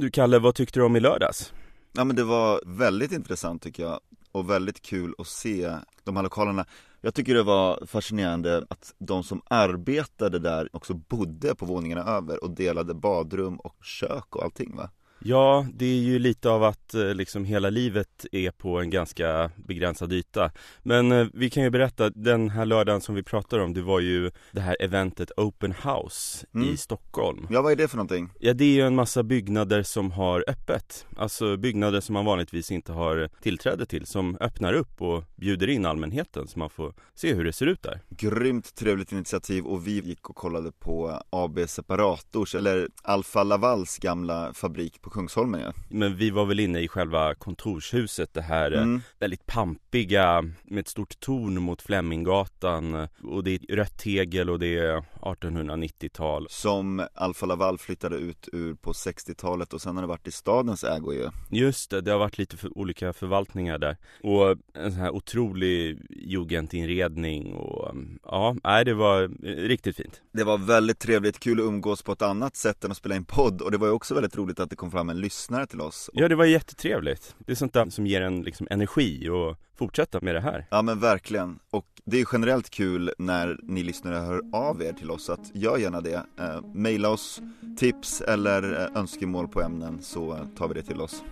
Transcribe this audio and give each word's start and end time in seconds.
Du 0.00 0.10
Kalle, 0.10 0.38
vad 0.38 0.54
tyckte 0.54 0.80
du 0.80 0.84
om 0.84 0.96
i 0.96 1.00
lördags? 1.00 1.52
Ja 1.92 2.04
men 2.04 2.16
det 2.16 2.24
var 2.24 2.60
väldigt 2.66 3.12
intressant 3.12 3.62
tycker 3.62 3.82
jag 3.82 4.00
och 4.32 4.50
väldigt 4.50 4.82
kul 4.82 5.14
att 5.18 5.26
se 5.26 5.74
de 6.04 6.16
här 6.16 6.22
lokalerna 6.22 6.64
Jag 7.00 7.14
tycker 7.14 7.34
det 7.34 7.42
var 7.42 7.86
fascinerande 7.86 8.66
att 8.70 8.94
de 8.98 9.24
som 9.24 9.42
arbetade 9.44 10.38
där 10.38 10.68
också 10.72 10.94
bodde 10.94 11.54
på 11.54 11.66
våningarna 11.66 12.02
över 12.02 12.44
och 12.44 12.50
delade 12.50 12.94
badrum 12.94 13.56
och 13.56 13.84
kök 13.84 14.36
och 14.36 14.44
allting 14.44 14.76
va? 14.76 14.90
Ja, 15.24 15.66
det 15.74 15.84
är 15.84 16.00
ju 16.00 16.18
lite 16.18 16.50
av 16.50 16.64
att 16.64 16.94
eh, 16.94 17.14
liksom 17.14 17.44
hela 17.44 17.70
livet 17.70 18.26
är 18.32 18.50
på 18.50 18.80
en 18.80 18.90
ganska 18.90 19.50
begränsad 19.56 20.12
yta. 20.12 20.50
Men 20.82 21.12
eh, 21.12 21.26
vi 21.32 21.50
kan 21.50 21.62
ju 21.62 21.70
berätta, 21.70 22.10
den 22.10 22.50
här 22.50 22.64
lördagen 22.64 23.00
som 23.00 23.14
vi 23.14 23.22
pratar 23.22 23.58
om, 23.58 23.74
det 23.74 23.82
var 23.82 24.00
ju 24.00 24.30
det 24.52 24.60
här 24.60 24.76
eventet 24.80 25.30
Open 25.36 25.72
House 25.72 26.46
mm. 26.54 26.68
i 26.68 26.76
Stockholm. 26.76 27.46
Ja, 27.50 27.62
vad 27.62 27.72
är 27.72 27.76
det 27.76 27.88
för 27.88 27.96
någonting? 27.96 28.30
Ja, 28.40 28.52
det 28.52 28.64
är 28.64 28.72
ju 28.72 28.82
en 28.82 28.94
massa 28.94 29.22
byggnader 29.22 29.82
som 29.82 30.10
har 30.10 30.44
öppet. 30.48 31.06
Alltså 31.16 31.56
byggnader 31.56 32.00
som 32.00 32.12
man 32.12 32.24
vanligtvis 32.24 32.70
inte 32.70 32.92
har 32.92 33.28
tillträde 33.42 33.86
till, 33.86 34.06
som 34.06 34.36
öppnar 34.40 34.72
upp 34.72 35.02
och 35.02 35.24
bjuder 35.36 35.68
in 35.68 35.86
allmänheten 35.86 36.48
så 36.48 36.58
man 36.58 36.70
får 36.70 36.94
se 37.14 37.34
hur 37.34 37.44
det 37.44 37.52
ser 37.52 37.66
ut 37.66 37.82
där. 37.82 38.00
Grymt 38.08 38.74
trevligt 38.74 39.12
initiativ 39.12 39.64
och 39.64 39.86
vi 39.86 40.00
gick 40.00 40.30
och 40.30 40.36
kollade 40.36 40.72
på 40.72 41.22
AB 41.30 41.58
Separators, 41.66 42.54
eller 42.54 42.88
Alfa 43.02 43.42
Lavals 43.42 43.98
gamla 43.98 44.54
fabrik 44.54 45.02
på 45.02 45.09
Kungsholmen 45.10 45.60
ja. 45.60 45.72
Men 45.88 46.16
vi 46.16 46.30
var 46.30 46.46
väl 46.46 46.60
inne 46.60 46.80
i 46.80 46.88
själva 46.88 47.34
kontorshuset, 47.34 48.34
det 48.34 48.42
här 48.42 48.72
mm. 48.72 49.00
väldigt 49.18 49.46
pampiga 49.46 50.44
med 50.64 50.80
ett 50.80 50.88
stort 50.88 51.20
torn 51.20 51.62
mot 51.62 51.82
Fleminggatan 51.82 53.08
och 53.22 53.44
det 53.44 53.50
är 53.50 53.76
rött 53.76 53.98
tegel 53.98 54.50
och 54.50 54.58
det 54.58 54.78
är 54.78 55.04
1890-tal. 55.20 56.46
Som 56.50 57.06
Alfa 57.14 57.46
Laval 57.46 57.78
flyttade 57.78 58.16
ut 58.16 58.48
ur 58.52 58.74
på 58.74 58.92
60-talet 58.92 59.72
och 59.72 59.82
sen 59.82 59.96
har 59.96 60.02
det 60.02 60.08
varit 60.08 60.28
i 60.28 60.32
stadens 60.32 60.84
ägo 60.84 61.12
ju. 61.12 61.28
Just 61.50 61.90
det, 61.90 62.00
det 62.00 62.10
har 62.10 62.18
varit 62.18 62.38
lite 62.38 62.56
för 62.56 62.78
olika 62.78 63.12
förvaltningar 63.12 63.78
där. 63.78 63.96
Och 64.22 64.50
en 64.74 64.92
sån 64.92 65.00
här 65.00 65.10
otrolig 65.10 65.98
jugendinredning 66.10 67.54
och 67.54 67.94
ja, 68.22 68.56
nej 68.64 68.84
det 68.84 68.94
var 68.94 69.28
riktigt 69.68 69.96
fint. 69.96 70.22
Det 70.32 70.44
var 70.44 70.58
väldigt 70.58 70.98
trevligt, 70.98 71.40
kul 71.40 71.60
att 71.60 71.66
umgås 71.66 72.02
på 72.02 72.12
ett 72.12 72.22
annat 72.22 72.56
sätt 72.56 72.84
än 72.84 72.90
att 72.90 72.96
spela 72.96 73.16
in 73.16 73.24
podd 73.24 73.62
och 73.62 73.70
det 73.70 73.78
var 73.78 73.86
ju 73.86 73.92
också 73.92 74.14
väldigt 74.14 74.36
roligt 74.36 74.60
att 74.60 74.70
det 74.70 74.76
kom 74.76 74.90
fram 74.90 75.10
en 75.10 75.20
lyssnare 75.20 75.66
till 75.66 75.80
oss. 75.80 76.10
Ja, 76.12 76.28
det 76.28 76.34
var 76.34 76.44
jättetrevligt. 76.44 77.34
Det 77.38 77.52
är 77.52 77.56
sånt 77.56 77.72
där 77.72 77.90
som 77.90 78.06
ger 78.06 78.20
en 78.20 78.42
liksom 78.42 78.66
energi 78.70 79.28
och 79.28 79.56
fortsätta 79.80 80.18
med 80.22 80.34
det 80.34 80.40
här. 80.40 80.66
Ja 80.70 80.82
men 80.82 81.00
verkligen. 81.00 81.58
Och 81.70 81.86
det 82.04 82.20
är 82.20 82.26
generellt 82.32 82.70
kul 82.70 83.12
när 83.18 83.58
ni 83.62 83.82
lyssnare 83.82 84.14
hör 84.14 84.40
av 84.52 84.82
er 84.82 84.92
till 84.92 85.10
oss, 85.10 85.30
att 85.30 85.50
gör 85.54 85.78
gärna 85.78 86.00
det. 86.00 86.22
Eh, 86.40 86.60
maila 86.74 87.08
oss 87.08 87.40
tips 87.78 88.20
eller 88.20 88.80
eh, 88.80 89.00
önskemål 89.00 89.48
på 89.48 89.62
ämnen 89.62 90.02
så 90.02 90.38
tar 90.56 90.68
vi 90.68 90.74
det 90.74 90.82
till 90.82 91.00
oss. 91.00 91.22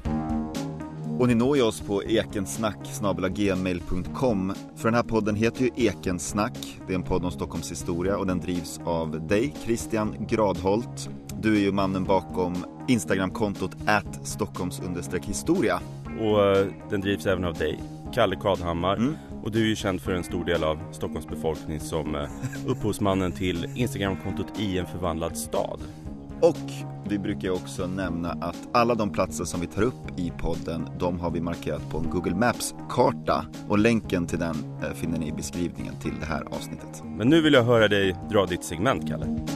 Och 1.18 1.28
ni 1.28 1.34
når 1.34 1.56
ju 1.56 1.62
oss 1.62 1.80
på 1.80 2.02
ekensnack 2.04 2.76
gmail.com 3.34 4.54
För 4.76 4.84
den 4.84 4.94
här 4.94 5.02
podden 5.02 5.36
heter 5.36 5.62
ju 5.62 5.70
Ekensnack. 5.76 6.80
Det 6.86 6.92
är 6.92 6.94
en 6.94 7.02
podd 7.02 7.24
om 7.24 7.30
Stockholms 7.30 7.70
historia 7.70 8.16
och 8.16 8.26
den 8.26 8.40
drivs 8.40 8.80
av 8.84 9.26
dig, 9.26 9.54
Christian 9.64 10.26
Gradholt. 10.28 11.10
Du 11.40 11.56
är 11.56 11.60
ju 11.60 11.72
mannen 11.72 12.04
bakom 12.04 12.64
Instagramkontot 12.88 13.76
at 13.86 14.26
Stockholms 14.26 14.80
historia. 15.22 15.80
Och 16.20 16.56
eh, 16.56 16.66
den 16.90 17.00
drivs 17.00 17.26
även 17.26 17.44
av 17.44 17.54
dig, 17.54 17.80
Kalle 18.14 18.36
Kadhammar. 18.36 18.96
Mm. 18.96 19.16
Och 19.42 19.50
du 19.50 19.62
är 19.62 19.66
ju 19.66 19.76
känd 19.76 20.00
för 20.00 20.12
en 20.12 20.24
stor 20.24 20.44
del 20.44 20.64
av 20.64 20.78
Stockholms 20.92 21.28
befolkning 21.28 21.80
som 21.80 22.14
eh, 22.14 22.28
upphovsmannen 22.66 23.32
till 23.32 23.66
Instagramkontot 23.74 24.60
i 24.60 24.78
en 24.78 24.86
förvandlad 24.86 25.36
stad. 25.36 25.80
Och 26.40 26.56
vi 27.08 27.18
brukar 27.18 27.50
också 27.50 27.86
nämna 27.86 28.30
att 28.30 28.68
alla 28.72 28.94
de 28.94 29.12
platser 29.12 29.44
som 29.44 29.60
vi 29.60 29.66
tar 29.66 29.82
upp 29.82 30.18
i 30.18 30.32
podden, 30.38 30.88
de 30.98 31.20
har 31.20 31.30
vi 31.30 31.40
markerat 31.40 31.90
på 31.90 31.98
en 31.98 32.10
Google 32.10 32.34
Maps-karta. 32.34 33.46
Och 33.68 33.78
länken 33.78 34.26
till 34.26 34.38
den 34.38 34.56
eh, 34.82 34.92
finner 34.94 35.18
ni 35.18 35.28
i 35.28 35.32
beskrivningen 35.32 35.94
till 36.00 36.14
det 36.20 36.26
här 36.26 36.42
avsnittet. 36.42 37.02
Men 37.04 37.28
nu 37.28 37.42
vill 37.42 37.52
jag 37.52 37.62
höra 37.62 37.88
dig 37.88 38.16
dra 38.30 38.46
ditt 38.46 38.64
segment, 38.64 39.08
Kalle. 39.08 39.46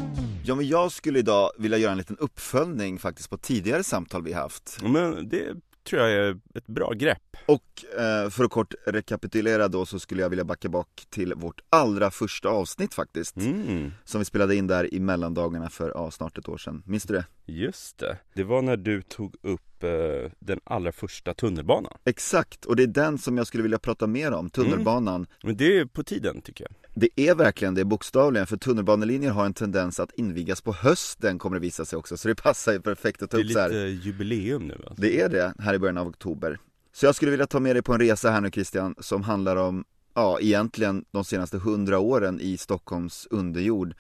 Ja 0.45 0.55
men 0.55 0.69
jag 0.69 0.93
skulle 0.93 1.19
idag 1.19 1.51
vilja 1.59 1.79
göra 1.79 1.93
en 1.93 1.99
liten 1.99 2.17
uppföljning 2.17 2.99
faktiskt 2.99 3.31
på 3.31 3.37
tidigare 3.37 3.85
samtal 3.85 4.23
vi 4.23 4.33
haft. 4.33 4.79
Men 4.83 5.29
det 5.29 5.57
tror 5.85 6.03
jag 6.03 6.13
är 6.13 6.41
ett 6.55 6.67
bra 6.67 6.93
grepp. 6.93 7.37
Och 7.47 7.85
eh, 7.99 8.31
för 8.31 8.45
att 8.45 8.51
kort 8.51 8.75
rekapitulera 8.87 9.69
då 9.69 9.87
så 9.87 9.99
skulle 9.99 10.23
jag 10.23 10.31
vilja 10.31 10.45
backa 10.45 10.69
bak 10.69 11.07
till 11.11 11.35
vårt 11.35 11.61
allra 11.71 12.11
första 12.11 12.49
avsnitt 12.49 12.95
faktiskt. 12.95 13.37
Mm. 13.37 13.93
Som 14.05 14.19
vi 14.19 14.25
spelade 14.25 14.57
in 14.57 14.67
där 14.67 14.95
i 14.95 15.01
mellandagarna 15.01 15.71
för 15.71 15.93
ja, 15.95 16.11
snart 16.11 16.39
ett 16.39 16.49
år 16.49 16.59
sedan. 16.59 16.83
Minns 16.87 17.05
du 17.05 17.15
det? 17.15 17.25
Just 17.47 17.99
det. 17.99 18.19
Det 18.35 18.45
var 18.45 18.63
när 18.63 18.77
du 18.77 19.03
tog 19.03 19.37
upp 19.43 19.85
eh, 19.85 20.31
den 20.39 20.61
allra 20.65 20.93
första 20.93 21.35
tunnelbanan. 21.35 21.93
Exakt, 22.05 22.65
och 22.65 22.77
det 22.77 22.83
är 22.83 22.87
den 22.87 23.19
som 23.19 23.37
jag 23.37 23.47
skulle 23.47 23.63
vilja 23.63 23.79
prata 23.79 24.07
mer 24.07 24.33
om, 24.33 24.51
tunnelbanan. 24.51 25.15
Mm. 25.15 25.27
Men 25.43 25.57
det 25.57 25.79
är 25.79 25.85
på 25.85 26.03
tiden 26.05 26.41
tycker 26.41 26.65
jag. 26.65 26.82
Det 26.95 27.09
är 27.17 27.35
verkligen 27.35 27.75
det 27.75 27.85
bokstavligen, 27.85 28.47
för 28.47 28.57
tunnelbanelinjer 28.57 29.31
har 29.31 29.47
en 29.47 29.55
tendens 29.55 30.01
att 30.01 30.11
invigas 30.15 30.61
på 30.61 30.73
hösten 30.73 31.39
kommer 31.39 31.57
det 31.57 31.61
visa 31.61 31.85
sig 31.85 31.97
också, 31.97 32.17
så 32.17 32.29
det 32.29 32.35
passar 32.35 32.73
ju 32.73 32.81
perfekt 32.81 33.23
att 33.23 33.31
ta 33.31 33.37
upp 33.37 33.51
så 33.51 33.59
här. 33.59 33.69
Det 33.69 33.79
är 33.79 33.89
lite 33.89 34.09
jubileum 34.09 34.67
nu 34.69 34.75
alltså. 34.75 35.03
Det 35.03 35.21
är 35.21 35.29
det, 35.29 35.55
här 35.59 35.75
i 35.75 35.79
början 35.79 35.99
av 35.99 36.07
oktober. 36.07 36.59
Så 36.93 37.07
jag 37.07 37.15
skulle 37.15 37.31
vilja 37.31 37.47
ta 37.47 37.61
med 37.61 37.77
dig 37.77 37.83
på 37.83 37.93
en 37.93 38.01
resa 38.01 38.31
här 38.31 38.41
nu 38.41 38.51
Christian, 38.51 38.95
som 38.99 39.23
handlar 39.23 39.57
om, 39.57 39.85
ja 40.15 40.41
egentligen 40.41 41.05
de 41.11 41.25
senaste 41.25 41.59
hundra 41.59 41.99
åren 41.99 42.41
i 42.41 42.57
Stockholms 42.57 43.29
underjord. 43.31 43.95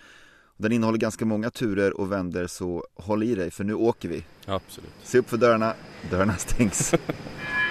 Den 0.56 0.72
innehåller 0.72 0.98
ganska 0.98 1.24
många 1.24 1.50
turer 1.50 2.00
och 2.00 2.12
vänder, 2.12 2.46
så 2.46 2.86
håll 2.94 3.22
i 3.22 3.34
dig 3.34 3.50
för 3.50 3.64
nu 3.64 3.74
åker 3.74 4.08
vi. 4.08 4.24
Absolut. 4.46 4.90
Se 5.02 5.18
upp 5.18 5.30
för 5.30 5.36
dörrarna, 5.36 5.74
dörrarna 6.10 6.36
stängs. 6.36 6.94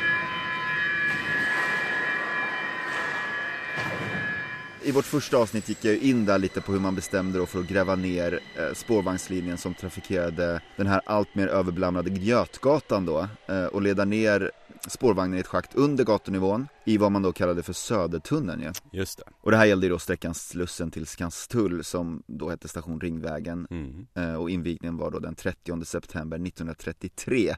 I 4.84 4.92
vårt 4.92 5.06
första 5.06 5.38
avsnitt 5.38 5.70
gick 5.70 5.86
jag 5.86 5.98
in 5.98 6.26
där 6.26 6.40
lite 6.40 6.62
på 6.62 6.72
hur 6.72 6.80
man 6.80 6.96
bestämde 6.96 7.40
då 7.40 7.46
för 7.46 7.60
att 7.60 7.68
gräva 7.68 7.96
ner 7.96 8.40
eh, 8.58 8.74
spårvagnslinjen 8.74 9.58
som 9.58 9.74
trafikerade 9.74 10.62
den 10.78 10.88
här 10.88 11.02
allt 11.06 11.36
mer 11.36 11.48
överblamrade 11.48 12.10
Götgatan 12.10 13.06
då 13.06 13.28
eh, 13.48 13.66
och 13.66 13.82
leda 13.82 14.06
ner 14.06 14.52
spårvagnen 14.88 15.38
i 15.38 15.40
ett 15.40 15.48
schakt 15.48 15.76
under 15.76 16.04
gatunivån 16.04 16.68
i 16.86 16.98
vad 16.98 17.12
man 17.12 17.22
då 17.22 17.32
kallade 17.32 17.64
för 17.64 17.74
Södertunneln 17.74 18.62
ja. 18.62 18.72
Just 18.92 19.18
det. 19.18 19.24
Och 19.42 19.52
det 19.52 19.58
här 19.58 19.66
gällde 19.66 19.86
ju 19.86 19.92
då 19.94 20.00
sträckan 20.00 20.34
Slussen 20.34 20.92
till 20.92 21.06
Skanstull 21.06 21.84
som 21.84 22.24
då 22.28 22.50
hette 22.50 22.68
station 22.68 23.00
Ringvägen 23.00 23.68
mm. 23.70 24.08
eh, 24.14 24.36
och 24.36 24.50
invigningen 24.50 24.98
var 24.98 25.12
då 25.12 25.20
den 25.20 25.36
30 25.36 25.86
september 25.86 26.38
1933. 26.38 27.56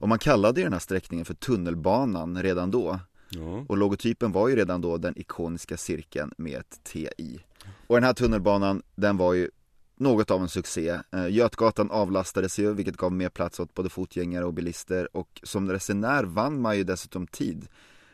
Och 0.00 0.08
man 0.08 0.18
kallade 0.18 0.60
ju 0.60 0.64
den 0.64 0.72
här 0.72 0.80
sträckningen 0.80 1.24
för 1.24 1.34
tunnelbanan 1.34 2.42
redan 2.42 2.70
då 2.70 3.00
Ja. 3.30 3.64
Och 3.68 3.76
logotypen 3.76 4.32
var 4.32 4.48
ju 4.48 4.56
redan 4.56 4.80
då 4.80 4.98
den 4.98 5.18
ikoniska 5.18 5.76
cirkeln 5.76 6.32
med 6.38 6.60
ett 6.60 6.80
T 6.84 7.08
i. 7.18 7.40
Och 7.86 7.96
den 7.96 8.04
här 8.04 8.12
tunnelbanan, 8.12 8.82
den 8.94 9.16
var 9.16 9.32
ju 9.32 9.50
något 9.96 10.30
av 10.30 10.42
en 10.42 10.48
succé. 10.48 10.98
Eh, 11.12 11.28
Götgatan 11.28 11.90
avlastades 11.90 12.58
ju, 12.58 12.74
vilket 12.74 12.96
gav 12.96 13.12
mer 13.12 13.28
plats 13.28 13.60
åt 13.60 13.74
både 13.74 13.88
fotgängare 13.88 14.44
och 14.44 14.54
bilister 14.54 15.16
och 15.16 15.40
som 15.42 15.70
resenär 15.70 16.24
vann 16.24 16.60
man 16.60 16.76
ju 16.76 16.84
dessutom 16.84 17.26
tid. 17.26 17.68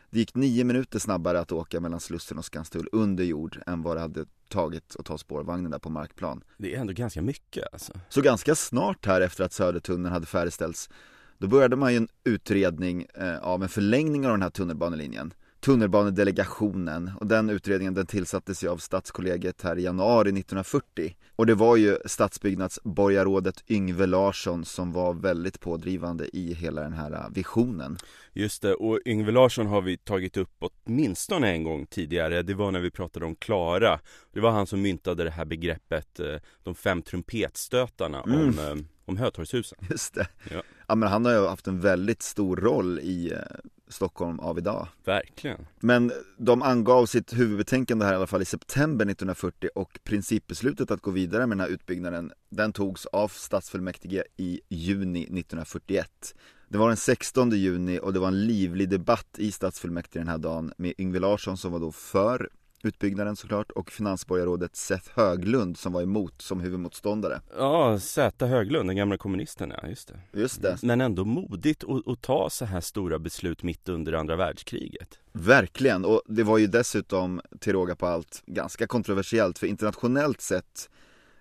Det 0.09 0.19
gick 0.19 0.35
nio 0.35 0.63
minuter 0.63 0.99
snabbare 0.99 1.39
att 1.39 1.51
åka 1.51 1.79
mellan 1.79 1.99
Slussen 1.99 2.37
och 2.37 2.45
Skanstull 2.45 2.89
under 2.91 3.23
jord 3.23 3.61
än 3.65 3.81
vad 3.81 3.97
det 3.97 4.01
hade 4.01 4.25
tagit 4.49 4.95
att 4.99 5.05
ta 5.05 5.17
spårvagnen 5.17 5.71
där 5.71 5.79
på 5.79 5.89
markplan. 5.89 6.43
Det 6.57 6.75
är 6.75 6.79
ändå 6.79 6.93
ganska 6.93 7.21
mycket 7.21 7.73
alltså. 7.73 7.93
Så 8.09 8.21
ganska 8.21 8.55
snart 8.55 9.05
här 9.05 9.21
efter 9.21 9.43
att 9.43 9.53
Södertunneln 9.53 10.13
hade 10.13 10.25
färdigställts 10.25 10.89
då 11.37 11.47
började 11.47 11.75
man 11.75 11.91
ju 11.91 11.97
en 11.97 12.07
utredning 12.23 13.05
eh, 13.15 13.37
av 13.37 13.63
en 13.63 13.69
förlängning 13.69 14.25
av 14.25 14.31
den 14.31 14.41
här 14.41 14.49
tunnelbanelinjen. 14.49 15.33
Tunnelbanedelegationen 15.59 17.11
och 17.19 17.27
den 17.27 17.49
utredningen 17.49 17.93
den 17.93 18.05
tillsattes 18.05 18.63
ju 18.63 18.69
av 18.69 18.77
Stadskollegiet 18.77 19.61
här 19.61 19.77
i 19.77 19.83
januari 19.83 20.29
1940 20.29 21.15
och 21.35 21.45
det 21.45 21.55
var 21.55 21.75
ju 21.75 21.97
stadsbyggnadsborgarrådet 22.05 23.63
Yngve 23.69 24.05
Larsson 24.05 24.65
som 24.65 24.91
var 24.91 25.13
väldigt 25.13 25.59
pådrivande 25.59 26.37
i 26.37 26.53
hela 26.53 26.81
den 26.81 26.93
här 26.93 27.11
eh, 27.11 27.29
visionen. 27.29 27.97
Just 28.33 28.61
det, 28.61 28.73
och 28.73 28.99
Yngve 29.05 29.31
Larsson 29.31 29.67
har 29.67 29.81
vi 29.81 29.97
tagit 29.97 30.37
upp 30.37 30.51
åtminstone 30.59 31.51
en 31.51 31.63
gång 31.63 31.85
tidigare. 31.85 32.41
Det 32.41 32.53
var 32.53 32.71
när 32.71 32.79
vi 32.79 32.91
pratade 32.91 33.25
om 33.25 33.35
Klara. 33.35 33.99
Det 34.33 34.39
var 34.39 34.51
han 34.51 34.67
som 34.67 34.81
myntade 34.81 35.23
det 35.23 35.31
här 35.31 35.45
begreppet 35.45 36.19
eh, 36.19 36.35
De 36.63 36.75
fem 36.75 37.01
trumpetstötarna 37.01 38.23
mm. 38.23 38.47
om 38.47 38.85
om 39.05 39.17
Hötorgshusen. 39.17 39.77
Just 39.89 40.13
det. 40.13 40.27
Ja. 40.51 40.61
Ja 40.87 40.95
men 40.95 41.09
han 41.09 41.25
har 41.25 41.31
ju 41.31 41.47
haft 41.47 41.67
en 41.67 41.79
väldigt 41.79 42.21
stor 42.21 42.55
roll 42.55 42.99
i 42.99 43.31
eh, 43.31 43.39
Stockholm 43.87 44.39
av 44.39 44.57
idag. 44.57 44.87
Verkligen. 45.03 45.65
Men 45.79 46.11
de 46.37 46.61
angav 46.61 47.05
sitt 47.05 47.33
huvudbetänkande 47.33 48.05
här 48.05 48.13
i 48.13 48.15
alla 48.15 48.27
fall 48.27 48.41
i 48.41 48.45
september 48.45 49.05
1940 49.05 49.69
och 49.75 49.99
principbeslutet 50.03 50.91
att 50.91 51.01
gå 51.01 51.11
vidare 51.11 51.47
med 51.47 51.57
den 51.57 51.67
här 51.67 51.73
utbyggnaden 51.73 52.31
Den 52.49 52.73
togs 52.73 53.05
av 53.05 53.27
stadsfullmäktige 53.27 54.23
i 54.37 54.61
juni 54.69 55.21
1941 55.21 56.33
det 56.67 56.77
var 56.77 56.87
den 56.87 56.97
16 56.97 57.51
juni 57.51 57.99
och 57.99 58.13
det 58.13 58.19
var 58.19 58.27
en 58.27 58.47
livlig 58.47 58.89
debatt 58.89 59.35
i 59.37 59.51
stadsfullmäktige 59.51 60.19
den 60.19 60.27
här 60.27 60.37
dagen 60.37 60.73
med 60.77 60.93
Yngve 60.97 61.19
Larsson 61.19 61.57
som 61.57 61.71
var 61.71 61.79
då 61.79 61.91
för 61.91 62.49
utbyggnaden 62.85 63.35
såklart 63.35 63.71
och 63.71 63.91
finansborgarrådet 63.91 64.75
Seth 64.75 65.09
Höglund 65.13 65.77
som 65.77 65.93
var 65.93 66.01
emot 66.01 66.41
som 66.41 66.59
huvudmotståndare. 66.59 67.41
Ja, 67.57 67.99
Zäta 67.99 68.45
Höglund, 68.45 68.89
den 68.89 68.95
gamla 68.95 69.17
kommunisten 69.17 69.73
ja, 69.81 69.89
just 69.89 70.07
det. 70.07 70.39
Just 70.39 70.61
det. 70.61 70.77
Men 70.83 71.01
ändå 71.01 71.25
modigt 71.25 71.83
att, 71.83 72.07
att 72.07 72.21
ta 72.21 72.49
så 72.49 72.65
här 72.65 72.81
stora 72.81 73.19
beslut 73.19 73.63
mitt 73.63 73.89
under 73.89 74.13
andra 74.13 74.35
världskriget. 74.35 75.19
Verkligen, 75.31 76.05
och 76.05 76.21
det 76.25 76.43
var 76.43 76.57
ju 76.57 76.67
dessutom 76.67 77.41
till 77.59 77.73
råga 77.73 77.95
på 77.95 78.07
allt 78.07 78.43
ganska 78.45 78.87
kontroversiellt 78.87 79.59
för 79.59 79.67
internationellt 79.67 80.41
sett 80.41 80.89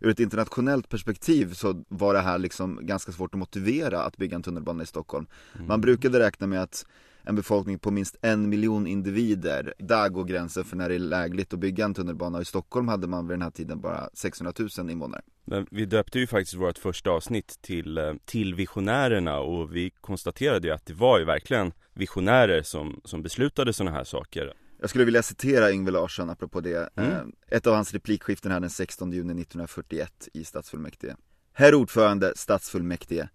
ur 0.01 0.11
ett 0.11 0.21
internationellt 0.21 0.89
perspektiv 0.89 1.53
så 1.53 1.85
var 1.89 2.15
det 2.15 2.21
här 2.21 2.39
liksom 2.39 2.79
ganska 2.83 3.13
svårt 3.13 3.35
att 3.35 3.39
motivera 3.39 4.03
att 4.03 4.17
bygga 4.17 4.37
en 4.37 4.43
tunnelbana 4.43 4.83
i 4.83 4.87
Stockholm. 4.87 5.27
Mm. 5.55 5.67
Man 5.67 5.81
brukade 5.81 6.19
räkna 6.19 6.47
med 6.47 6.63
att 6.63 6.87
en 7.25 7.35
befolkning 7.35 7.79
på 7.79 7.91
minst 7.91 8.17
en 8.23 8.49
miljon 8.49 8.87
individer, 8.87 9.75
där 9.79 10.09
går 10.09 10.25
gränsen 10.25 10.65
för 10.65 10.77
när 10.77 10.89
det 10.89 10.95
är 10.95 10.99
lägligt 10.99 11.53
att 11.53 11.59
bygga 11.59 11.85
en 11.85 11.95
tunnelbana 11.95 12.41
i 12.41 12.45
Stockholm 12.45 12.89
hade 12.89 13.07
man 13.07 13.29
vid 13.29 13.35
den 13.35 13.43
här 13.43 13.51
tiden 13.51 13.81
bara 13.81 14.09
600 14.15 14.53
000 14.79 14.91
invånare. 14.91 15.23
Men 15.45 15.67
vi 15.71 15.85
döpte 15.85 16.19
ju 16.19 16.27
faktiskt 16.27 16.55
vårt 16.55 16.79
första 16.79 17.11
avsnitt 17.11 17.59
till, 17.61 17.99
eh, 17.99 18.13
till 18.25 18.55
visionärerna 18.55 19.39
och 19.39 19.77
vi 19.77 19.91
konstaterade 19.91 20.69
ju 20.69 20.75
att 20.75 20.87
det 20.87 20.95
var 20.95 21.19
ju 21.19 21.25
verkligen 21.25 21.73
visionärer 21.95 22.63
som, 22.63 23.01
som 23.05 23.23
beslutade 23.23 23.73
sådana 23.73 23.97
här 23.97 24.05
saker. 24.05 24.53
Jag 24.81 24.91
skulle 24.91 25.05
vilja 25.05 25.23
citera 25.23 25.73
Yngve 25.73 25.91
Larsson 25.91 26.31
apropå 26.31 26.61
det. 26.61 26.89
Mm. 26.97 27.13
Eh, 27.13 27.23
ett 27.49 27.67
av 27.67 27.75
hans 27.75 27.93
replikskiften 27.93 28.53
här 28.53 28.61
den 28.61 28.71
16 28.71 29.13
juni 29.13 29.43
1941 29.43 30.29
i 30.33 30.45
stadsfullmäktige. 30.45 31.17
Herr 31.53 31.75
ordförande, 31.75 32.33
stadsfullmäktige. 32.37 33.29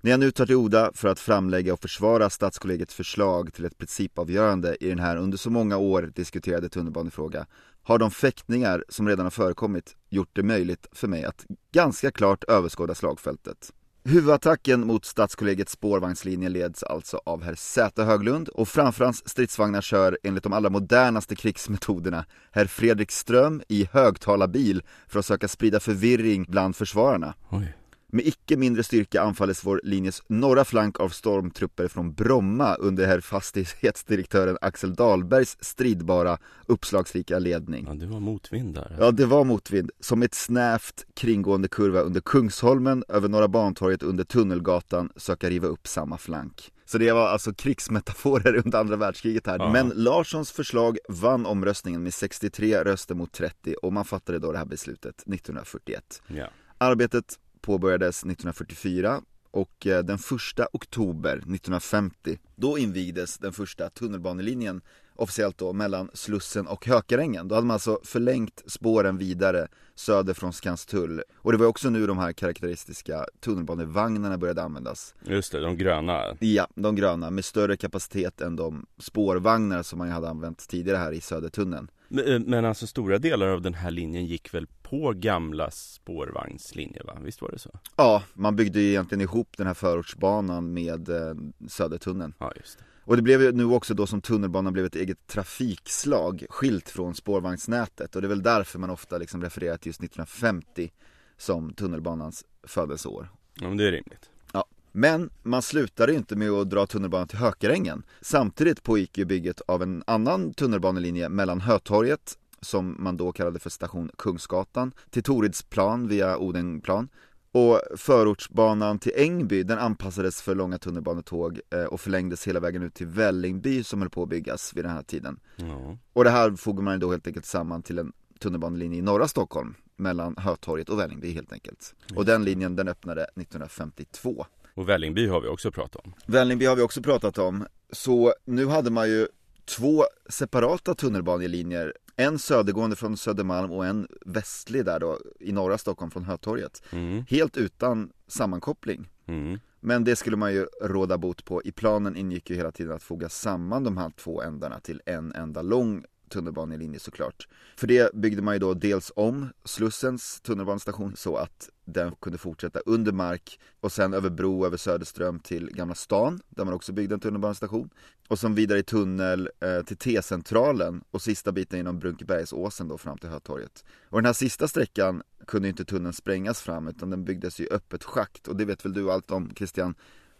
När 0.00 0.10
jag 0.10 0.20
nu 0.20 0.30
tar 0.30 0.46
till 0.46 0.54
orda 0.54 0.90
för 0.94 1.08
att 1.08 1.20
framlägga 1.20 1.72
och 1.72 1.80
försvara 1.80 2.30
Stadskollegiets 2.30 2.94
förslag 2.94 3.54
till 3.54 3.64
ett 3.64 3.78
principavgörande 3.78 4.76
i 4.80 4.88
den 4.88 4.98
här 4.98 5.16
under 5.16 5.38
så 5.38 5.50
många 5.50 5.76
år 5.76 6.12
diskuterade 6.14 6.68
tunnelbanefråga 6.68 7.46
har 7.82 7.98
de 7.98 8.10
fäktningar 8.10 8.84
som 8.88 9.08
redan 9.08 9.26
har 9.26 9.30
förekommit 9.30 9.96
gjort 10.08 10.30
det 10.32 10.42
möjligt 10.42 10.86
för 10.92 11.08
mig 11.08 11.24
att 11.24 11.46
ganska 11.72 12.10
klart 12.10 12.44
överskåda 12.44 12.94
slagfältet. 12.94 13.72
Huvudattacken 14.04 14.86
mot 14.86 15.04
Stadskollegiets 15.04 15.72
spårvagnslinje 15.72 16.48
leds 16.48 16.82
alltså 16.82 17.20
av 17.24 17.42
herr 17.42 17.54
Z 17.54 18.04
Höglund 18.04 18.48
och 18.48 18.68
framför 18.68 19.04
hans 19.04 19.28
stridsvagnar 19.28 19.80
kör 19.80 20.18
enligt 20.22 20.42
de 20.42 20.52
allra 20.52 20.70
modernaste 20.70 21.36
krigsmetoderna 21.36 22.24
herr 22.52 22.66
Fredrik 22.66 23.10
Ström 23.10 23.62
i 23.68 23.88
högtalarbil 23.92 24.82
för 25.08 25.18
att 25.18 25.26
söka 25.26 25.48
sprida 25.48 25.80
förvirring 25.80 26.44
bland 26.48 26.76
försvararna. 26.76 27.34
Oj. 27.50 27.77
Med 28.12 28.26
icke 28.26 28.56
mindre 28.56 28.82
styrka 28.82 29.22
anfalles 29.22 29.64
vår 29.64 29.80
linjes 29.84 30.22
norra 30.26 30.64
flank 30.64 31.00
av 31.00 31.08
stormtrupper 31.08 31.88
från 31.88 32.12
Bromma 32.12 32.74
under 32.74 33.06
herr 33.06 33.20
fastighetsdirektören 33.20 34.58
Axel 34.60 34.94
Dahlbergs 34.94 35.56
stridbara, 35.60 36.38
uppslagsrika 36.66 37.38
ledning. 37.38 37.84
Ja, 37.88 37.94
det 37.94 38.06
var 38.06 38.20
motvind 38.20 38.74
där. 38.74 38.96
Ja, 39.00 39.10
det 39.10 39.26
var 39.26 39.44
motvind. 39.44 39.90
Som 40.00 40.22
ett 40.22 40.34
snävt 40.34 41.06
kringgående 41.14 41.68
kurva 41.68 42.00
under 42.00 42.20
Kungsholmen, 42.20 43.04
över 43.08 43.28
Norra 43.28 43.48
Bantorget 43.48 44.02
under 44.02 44.24
Tunnelgatan 44.24 45.12
söka 45.16 45.50
riva 45.50 45.68
upp 45.68 45.86
samma 45.86 46.18
flank. 46.18 46.72
Så 46.84 46.98
det 46.98 47.12
var 47.12 47.28
alltså 47.28 47.54
krigsmetaforer 47.54 48.56
under 48.64 48.78
andra 48.78 48.96
världskriget 48.96 49.46
här. 49.46 49.58
Ja. 49.58 49.72
Men 49.72 49.92
Larssons 49.94 50.52
förslag 50.52 50.98
vann 51.08 51.46
omröstningen 51.46 52.02
med 52.02 52.14
63 52.14 52.84
röster 52.84 53.14
mot 53.14 53.32
30 53.32 53.74
och 53.82 53.92
man 53.92 54.04
fattade 54.04 54.38
då 54.38 54.52
det 54.52 54.58
här 54.58 54.66
beslutet 54.66 55.14
1941. 55.14 56.22
Ja. 56.26 56.46
Arbetet 56.78 57.38
påbörjades 57.60 58.18
1944 58.18 59.22
och 59.50 59.86
eh, 59.86 60.04
den 60.04 60.18
första 60.18 60.68
oktober 60.72 61.32
1950 61.32 62.38
då 62.56 62.78
invigdes 62.78 63.38
den 63.38 63.52
första 63.52 63.90
tunnelbanelinjen 63.90 64.80
officiellt 65.18 65.58
då 65.58 65.72
mellan 65.72 66.10
Slussen 66.14 66.66
och 66.66 66.86
Hökarängen. 66.86 67.48
Då 67.48 67.54
hade 67.54 67.66
man 67.66 67.74
alltså 67.74 68.00
förlängt 68.04 68.62
spåren 68.66 69.18
vidare 69.18 69.68
söder 69.94 70.34
från 70.34 70.52
Skanstull. 70.52 71.22
Och 71.36 71.52
det 71.52 71.58
var 71.58 71.66
också 71.66 71.90
nu 71.90 72.06
de 72.06 72.18
här 72.18 72.32
karaktäristiska 72.32 73.26
tunnelbanevagnarna 73.40 74.38
började 74.38 74.62
användas. 74.62 75.14
Just 75.24 75.52
det, 75.52 75.60
de 75.60 75.76
gröna. 75.76 76.36
Ja, 76.40 76.68
de 76.74 76.96
gröna 76.96 77.30
med 77.30 77.44
större 77.44 77.76
kapacitet 77.76 78.40
än 78.40 78.56
de 78.56 78.86
spårvagnar 78.98 79.82
som 79.82 79.98
man 79.98 80.10
hade 80.10 80.28
använt 80.28 80.68
tidigare 80.68 80.98
här 80.98 81.12
i 81.12 81.20
Södertunneln. 81.20 81.90
Men, 82.08 82.24
eh, 82.24 82.40
men 82.40 82.64
alltså 82.64 82.86
stora 82.86 83.18
delar 83.18 83.48
av 83.48 83.62
den 83.62 83.74
här 83.74 83.90
linjen 83.90 84.26
gick 84.26 84.54
väl 84.54 84.66
på 84.90 85.12
gamla 85.12 85.70
spårvagnslinjer 85.70 87.04
va? 87.04 87.18
Visst 87.22 87.42
var 87.42 87.50
det 87.50 87.58
så? 87.58 87.70
Ja, 87.96 88.22
man 88.34 88.56
byggde 88.56 88.80
ju 88.80 88.88
egentligen 88.88 89.20
ihop 89.20 89.56
den 89.56 89.66
här 89.66 89.74
förortsbanan 89.74 90.72
med 90.72 91.08
eh, 91.08 91.34
Södertunneln. 91.68 92.34
Ja, 92.38 92.52
just 92.56 92.78
det. 92.78 92.84
Och 93.04 93.16
det 93.16 93.22
blev 93.22 93.42
ju 93.42 93.52
nu 93.52 93.64
också 93.64 93.94
då 93.94 94.06
som 94.06 94.20
tunnelbanan 94.20 94.72
blev 94.72 94.86
ett 94.86 94.96
eget 94.96 95.26
trafikslag 95.26 96.46
skilt 96.48 96.88
från 96.88 97.14
spårvagnsnätet 97.14 98.16
och 98.16 98.22
det 98.22 98.26
är 98.26 98.28
väl 98.28 98.42
därför 98.42 98.78
man 98.78 98.90
ofta 98.90 99.18
liksom 99.18 99.42
refererar 99.42 99.76
till 99.76 99.88
just 99.88 100.00
1950 100.00 100.90
som 101.36 101.72
tunnelbanans 101.74 102.44
födelseår. 102.62 103.28
Ja 103.60 103.68
men 103.68 103.76
det 103.76 103.84
är 103.84 103.92
rimligt. 103.92 104.30
Ja, 104.52 104.64
men 104.92 105.30
man 105.42 105.62
slutade 105.62 106.12
ju 106.12 106.18
inte 106.18 106.36
med 106.36 106.50
att 106.50 106.70
dra 106.70 106.86
tunnelbanan 106.86 107.28
till 107.28 107.38
Hökarängen. 107.38 108.02
Samtidigt 108.20 108.82
pågick 108.82 109.18
ju 109.18 109.24
bygget 109.24 109.60
av 109.60 109.82
en 109.82 110.02
annan 110.06 110.54
tunnelbanelinje 110.54 111.28
mellan 111.28 111.60
Hötorget 111.60 112.38
som 112.60 112.96
man 112.98 113.16
då 113.16 113.32
kallade 113.32 113.58
för 113.58 113.70
station 113.70 114.10
Kungsgatan 114.18 114.92
till 115.10 115.22
Toridsplan 115.22 116.08
via 116.08 116.38
Odenplan 116.38 117.08
och 117.52 117.80
förortsbanan 117.96 118.98
till 118.98 119.12
Ängby 119.16 119.62
den 119.62 119.78
anpassades 119.78 120.42
för 120.42 120.54
långa 120.54 120.78
tunnelbanetåg 120.78 121.60
eh, 121.70 121.84
och 121.84 122.00
förlängdes 122.00 122.48
hela 122.48 122.60
vägen 122.60 122.82
ut 122.82 122.94
till 122.94 123.06
Vällingby 123.06 123.84
som 123.84 124.00
höll 124.00 124.10
på 124.10 124.22
att 124.22 124.28
byggas 124.28 124.76
vid 124.76 124.84
den 124.84 124.92
här 124.92 125.02
tiden. 125.02 125.40
Ja. 125.56 125.98
Och 126.12 126.24
det 126.24 126.30
här 126.30 126.50
fogar 126.50 126.82
man 126.82 127.00
då 127.00 127.10
helt 127.10 127.26
enkelt 127.26 127.46
samman 127.46 127.82
till 127.82 127.98
en 127.98 128.12
tunnelbanelinje 128.38 128.98
i 128.98 129.02
norra 129.02 129.28
Stockholm 129.28 129.74
mellan 129.96 130.36
Hötorget 130.36 130.88
och 130.88 130.98
Vällingby 130.98 131.32
helt 131.32 131.52
enkelt. 131.52 131.94
Och 132.14 132.24
den 132.24 132.44
linjen 132.44 132.76
den 132.76 132.88
öppnade 132.88 133.22
1952. 133.22 134.46
Och 134.74 134.88
Vällingby 134.88 135.26
har 135.26 135.40
vi 135.40 135.48
också 135.48 135.72
pratat 135.72 136.06
om. 136.06 136.14
Vällingby 136.26 136.66
har 136.66 136.76
vi 136.76 136.82
också 136.82 137.02
pratat 137.02 137.38
om. 137.38 137.66
Så 137.92 138.34
nu 138.44 138.66
hade 138.66 138.90
man 138.90 139.08
ju 139.08 139.28
två 139.68 140.04
separata 140.28 140.94
tunnelbanelinjer 140.94 141.94
en 142.16 142.38
södergående 142.38 142.96
från 142.96 143.16
Södermalm 143.16 143.72
och 143.72 143.86
en 143.86 144.08
västlig 144.26 144.84
där 144.84 145.00
då 145.00 145.18
i 145.40 145.52
norra 145.52 145.78
Stockholm 145.78 146.10
från 146.10 146.24
Hötorget. 146.24 146.82
Mm. 146.90 147.24
Helt 147.28 147.56
utan 147.56 148.12
sammankoppling. 148.26 149.08
Mm. 149.26 149.58
Men 149.80 150.04
det 150.04 150.16
skulle 150.16 150.36
man 150.36 150.52
ju 150.52 150.66
råda 150.82 151.18
bot 151.18 151.44
på. 151.44 151.62
I 151.62 151.72
planen 151.72 152.16
ingick 152.16 152.50
ju 152.50 152.56
hela 152.56 152.72
tiden 152.72 152.92
att 152.92 153.02
foga 153.02 153.28
samman 153.28 153.84
de 153.84 153.96
här 153.96 154.10
två 154.16 154.42
ändarna 154.42 154.80
till 154.80 155.02
en 155.06 155.32
enda 155.32 155.62
lång 155.62 156.04
tunnelbanelinje 156.28 156.98
såklart. 156.98 157.48
För 157.76 157.86
det 157.86 158.14
byggde 158.14 158.42
man 158.42 158.54
ju 158.54 158.58
då 158.58 158.74
dels 158.74 159.12
om 159.16 159.48
Slussens 159.64 160.40
tunnelbanestation 160.40 161.16
så 161.16 161.36
att 161.36 161.70
den 161.84 162.14
kunde 162.14 162.38
fortsätta 162.38 162.80
under 162.80 163.12
mark 163.12 163.60
och 163.80 163.92
sen 163.92 164.14
över 164.14 164.30
bro 164.30 164.66
över 164.66 164.76
Söderström 164.76 165.40
till 165.40 165.70
Gamla 165.70 165.94
stan 165.94 166.40
där 166.48 166.64
man 166.64 166.74
också 166.74 166.92
byggde 166.92 167.14
en 167.14 167.20
tunnelbanestation. 167.20 167.90
Och 168.28 168.38
sen 168.38 168.54
vidare 168.54 168.78
i 168.78 168.82
tunnel 168.82 169.50
eh, 169.60 169.82
till 169.82 169.96
T-centralen 169.96 171.04
och 171.10 171.22
sista 171.22 171.52
biten 171.52 171.78
genom 171.78 171.98
Brunkebergsåsen 171.98 172.88
då 172.88 172.98
fram 172.98 173.18
till 173.18 173.28
Hötorget. 173.28 173.84
Och 174.08 174.18
den 174.18 174.26
här 174.26 174.32
sista 174.32 174.68
sträckan 174.68 175.22
kunde 175.46 175.68
inte 175.68 175.84
tunneln 175.84 176.12
sprängas 176.12 176.60
fram 176.60 176.88
utan 176.88 177.10
den 177.10 177.24
byggdes 177.24 177.60
i 177.60 177.68
öppet 177.70 178.04
schakt 178.04 178.48
och 178.48 178.56
det 178.56 178.64
vet 178.64 178.84
väl 178.84 178.92
du 178.92 179.10
allt 179.10 179.30
om 179.30 179.50
Christian? 179.56 179.94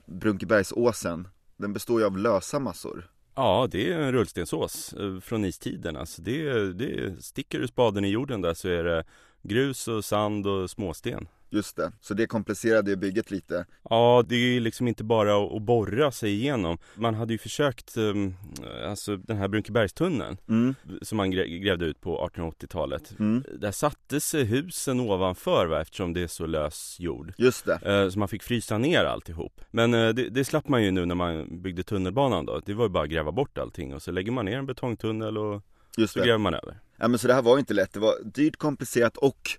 Brunkebergsåsen, 0.07 1.29
den 1.57 1.73
består 1.73 2.01
ju 2.01 2.07
av 2.07 2.19
lösa 2.19 2.59
massor. 2.59 3.11
Ja, 3.39 3.69
det 3.71 3.93
är 3.93 3.99
en 3.99 4.13
rullstensås 4.13 4.93
eh, 4.93 5.21
från 5.21 5.45
istiden. 5.45 5.97
Alltså 5.97 6.23
det, 6.23 6.73
det 6.73 7.23
sticker 7.25 7.59
du 7.59 7.69
spaden 7.69 8.05
i 8.05 8.09
jorden 8.09 8.41
där 8.41 8.55
så 8.55 8.69
är 8.69 8.85
det 8.85 9.05
grus 9.43 9.89
och 9.89 10.05
sand 10.05 10.47
och 10.47 10.71
småsten. 10.71 11.29
Just 11.51 11.77
det, 11.77 11.93
så 12.01 12.15
det 12.15 12.27
komplicerade 12.27 12.91
ju 12.91 12.97
bygget 12.97 13.31
lite. 13.31 13.67
Ja, 13.91 14.25
det 14.29 14.35
är 14.35 14.39
ju 14.53 14.61
liksom 14.61 14.89
inte 14.89 15.05
bara 15.05 15.57
att 15.57 15.63
borra 15.63 16.11
sig 16.11 16.31
igenom. 16.33 16.79
Man 16.95 17.15
hade 17.15 17.33
ju 17.33 17.39
försökt, 17.39 17.97
ehm, 17.97 18.35
alltså 18.87 19.17
den 19.17 19.37
här 19.37 19.49
Brunkebergstunneln 19.49 20.37
mm. 20.49 20.75
Som 21.03 21.17
man 21.17 21.31
grävde 21.31 21.85
ut 21.85 22.01
på 22.01 22.29
1880-talet 22.35 23.19
mm. 23.19 23.45
Där 23.59 23.73
sattes 23.73 24.35
husen 24.35 25.01
ovanför 25.01 25.67
va, 25.67 25.81
eftersom 25.81 26.13
det 26.13 26.23
är 26.23 26.27
så 26.27 26.47
lös 26.47 26.97
jord. 27.01 27.33
Just 27.39 27.65
det. 27.65 27.79
Eh, 28.03 28.09
Så 28.11 28.19
man 28.19 28.29
fick 28.29 28.43
frysa 28.43 28.79
ner 28.79 29.05
alltihop. 29.05 29.61
Men 29.71 29.95
eh, 29.95 30.09
det, 30.09 30.29
det 30.29 30.45
slapp 30.45 30.69
man 30.69 30.83
ju 30.85 30.91
nu 30.91 31.07
när 31.07 31.15
man 31.15 31.63
byggde 31.63 31.83
tunnelbanan 31.83 32.47
då. 32.47 32.61
Det 32.67 32.75
var 32.75 32.85
ju 32.85 32.89
bara 32.91 33.05
att 33.05 33.11
gräva 33.11 33.33
bort 33.33 33.59
allting 33.59 33.95
och 33.95 34.03
så 34.03 34.11
lägger 34.11 34.33
man 34.33 34.45
ner 34.45 34.59
en 34.59 34.67
betongtunnel 34.67 35.39
och 35.39 35.63
Just 35.97 36.13
så 36.13 36.19
det. 36.19 36.25
gräver 36.27 36.39
man 36.39 36.55
över. 36.55 36.79
Ja 36.97 37.09
men 37.09 37.19
så 37.19 37.29
det 37.29 37.35
här 37.35 37.43
var 37.43 37.59
inte 37.59 37.75
lätt, 37.75 37.93
det 37.93 38.01
var 38.01 38.15
dyrt, 38.25 38.57
komplicerat 38.57 39.17
och 39.17 39.51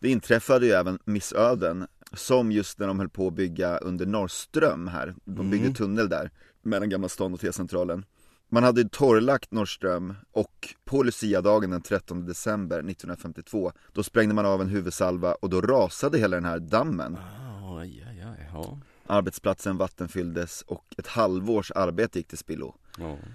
det 0.00 0.08
inträffade 0.10 0.66
ju 0.66 0.72
även 0.72 0.98
missöden 1.04 1.86
som 2.12 2.52
just 2.52 2.78
när 2.78 2.86
de 2.86 2.98
höll 2.98 3.08
på 3.08 3.26
att 3.26 3.34
bygga 3.34 3.76
under 3.78 4.06
Norrström 4.06 4.88
här, 4.88 5.14
de 5.24 5.50
byggde 5.50 5.66
mm. 5.66 5.74
tunnel 5.74 6.08
där 6.08 6.30
mellan 6.62 6.88
Gamla 6.88 7.08
stan 7.08 7.34
och 7.34 7.40
T-centralen 7.40 8.04
man 8.50 8.64
hade 8.64 8.88
torrlagt 8.88 9.52
Norrström 9.52 10.14
och 10.32 10.74
på 10.84 11.02
Lucia-dagen 11.02 11.70
den 11.70 11.82
13 11.82 12.26
december 12.26 12.78
1952 12.78 13.72
Då 13.92 14.02
sprängde 14.02 14.34
man 14.34 14.46
av 14.46 14.60
en 14.60 14.68
huvudsalva 14.68 15.32
och 15.32 15.50
då 15.50 15.60
rasade 15.60 16.18
hela 16.18 16.36
den 16.36 16.44
här 16.44 16.58
dammen 16.58 17.14
oh, 17.14 17.78
aj, 17.78 18.04
aj, 18.08 18.48
ja. 18.52 18.78
Arbetsplatsen 19.06 19.76
vattenfylldes 19.76 20.62
och 20.62 20.84
ett 20.98 21.06
halvårs 21.06 21.70
arbete 21.70 22.18
gick 22.18 22.28
till 22.28 22.38
spillo 22.38 22.74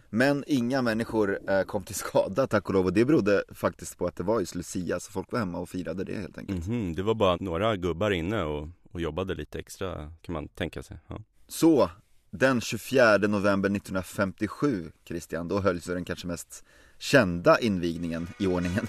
Men 0.10 0.44
inga 0.48 0.82
människor 0.82 1.40
eh, 1.50 1.64
kom 1.64 1.84
till 1.84 1.96
skada 1.96 2.48
tack 2.48 2.68
och 2.68 2.74
lov 2.74 2.86
och 2.86 2.94
det 2.94 3.06
berodde 3.06 3.44
faktiskt 3.54 3.98
på 3.98 4.06
att 4.06 4.16
det 4.16 4.24
var 4.24 4.40
just 4.40 4.56
Lucia 4.56 5.00
så 5.00 5.12
folk 5.12 5.32
var 5.32 5.40
hemma 5.40 5.60
och 5.60 5.70
firade 5.70 6.04
det 6.04 6.16
helt 6.16 6.38
enkelt. 6.38 6.68
Mm 6.68 6.92
-hmm. 6.92 6.96
Det 6.96 7.04
var 7.04 7.14
bara 7.16 7.38
några 7.40 7.76
gubbar 7.76 8.12
inne 8.12 8.44
och, 8.44 8.70
och 8.92 9.02
jobbade 9.02 9.36
lite 9.36 9.60
extra 9.60 10.12
kan 10.22 10.34
man 10.34 10.48
tänka 10.48 10.84
sig. 10.84 10.98
Ja. 11.08 11.20
Så, 11.48 11.90
den 12.32 12.62
24 12.62 13.18
november 13.18 13.70
1957 13.70 14.92
Christian, 15.08 15.48
då 15.48 15.60
hölls 15.60 15.86
den 15.86 16.06
kanske 16.06 16.28
mest 16.28 16.64
kända 16.98 17.60
invigningen 17.60 18.28
i 18.40 18.48
ordningen. 18.48 18.88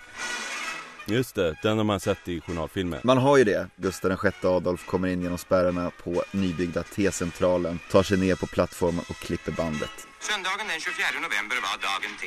Just 1.06 1.34
det, 1.34 1.56
den 1.62 1.76
har 1.76 1.84
man 1.84 2.00
sett 2.00 2.28
i 2.28 2.40
journalfilmer. 2.40 3.00
Man 3.04 3.18
har 3.18 3.36
ju 3.38 3.44
det. 3.44 3.68
Gustav 3.76 4.18
VI 4.22 4.48
Adolf 4.48 4.86
kommer 4.86 5.08
in 5.08 5.22
genom 5.22 5.38
spärrarna 5.38 5.90
på 6.04 6.22
nybyggda 6.32 6.82
T-centralen, 6.82 7.78
tar 7.90 8.02
sig 8.02 8.18
ner 8.18 8.36
på 8.36 8.46
plattformen 8.46 9.04
och 9.08 9.16
klipper 9.16 9.52
bandet. 9.52 9.90
Söndagen 10.28 10.66
den 10.72 10.80
24 10.80 11.20
november 11.26 11.56
var 11.66 11.76
dagen 11.88 12.12
T. 12.20 12.24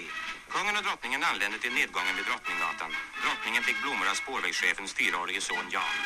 Kungen 0.53 0.75
och 0.79 0.83
drottningen 0.87 1.21
anlände 1.31 1.57
till 1.63 1.73
nedgången 1.79 2.13
vid 2.17 2.25
Drottninggatan. 2.29 2.91
Drottningen 3.23 3.61
fick 3.67 3.77
blommor 3.83 4.07
av 4.11 4.15
spårvägschefens 4.23 4.91
fyraårige 4.99 5.41
son 5.49 5.65
Jan. 5.75 5.97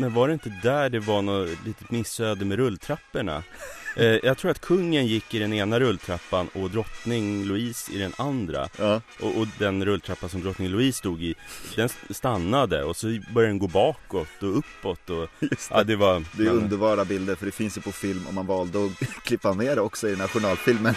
Men 0.00 0.14
var 0.16 0.24
det 0.28 0.34
inte 0.38 0.52
där 0.68 0.86
det 0.94 1.00
var 1.10 1.22
något 1.22 1.64
litet 1.66 1.90
missöde 1.90 2.44
med 2.44 2.56
rulltrapporna? 2.58 3.36
Eh, 3.96 4.18
jag 4.22 4.38
tror 4.38 4.50
att 4.50 4.60
kungen 4.60 5.06
gick 5.06 5.34
i 5.34 5.38
den 5.38 5.52
ena 5.52 5.80
rulltrappan 5.80 6.48
och 6.52 6.70
drottning 6.70 7.44
Louise 7.44 7.92
i 7.92 7.98
den 7.98 8.12
andra. 8.18 8.68
Ja. 8.78 9.00
Och, 9.20 9.38
och, 9.38 9.46
den 9.58 9.84
rulltrappa 9.84 10.28
som 10.28 10.42
drottning 10.42 10.68
Louise 10.68 10.98
stod 10.98 11.22
i, 11.22 11.34
den 11.76 11.88
stannade 12.10 12.84
och 12.84 12.96
så 12.96 13.06
började 13.06 13.52
den 13.52 13.58
gå 13.58 13.66
bakåt 13.66 14.42
och 14.42 14.58
uppåt. 14.58 15.10
Och, 15.10 15.28
det. 15.40 15.68
Ja, 15.70 15.84
det, 15.84 15.96
var, 15.96 16.24
det 16.32 16.42
är 16.42 16.46
man... 16.46 16.56
underbara 16.56 17.04
bilder 17.04 17.34
för 17.34 17.46
det 17.46 17.52
finns 17.52 17.76
ju 17.76 17.80
på 17.80 17.92
film 17.92 18.26
och 18.26 18.34
man 18.34 18.46
valde 18.46 18.86
att 18.86 18.98
klippa 19.24 19.52
med 19.52 19.76
det 19.76 19.80
också 19.80 20.08
i 20.08 20.16
journalfilmen. 20.16 20.94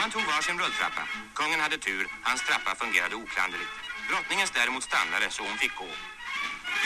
Man 0.00 0.10
tog 0.10 0.22
varsin 0.22 0.58
rulltrappa. 0.58 1.02
Kungen 1.34 1.60
hade 1.60 1.78
tur, 1.78 2.06
hans 2.22 2.42
trappa 2.48 2.74
fungerade 2.84 3.14
oklanderligt. 3.14 3.74
Drottningens 4.10 4.50
däremot 4.50 4.82
stannade 4.82 5.26
så 5.30 5.42
hon 5.42 5.58
fick 5.58 5.74
gå. 5.74 5.90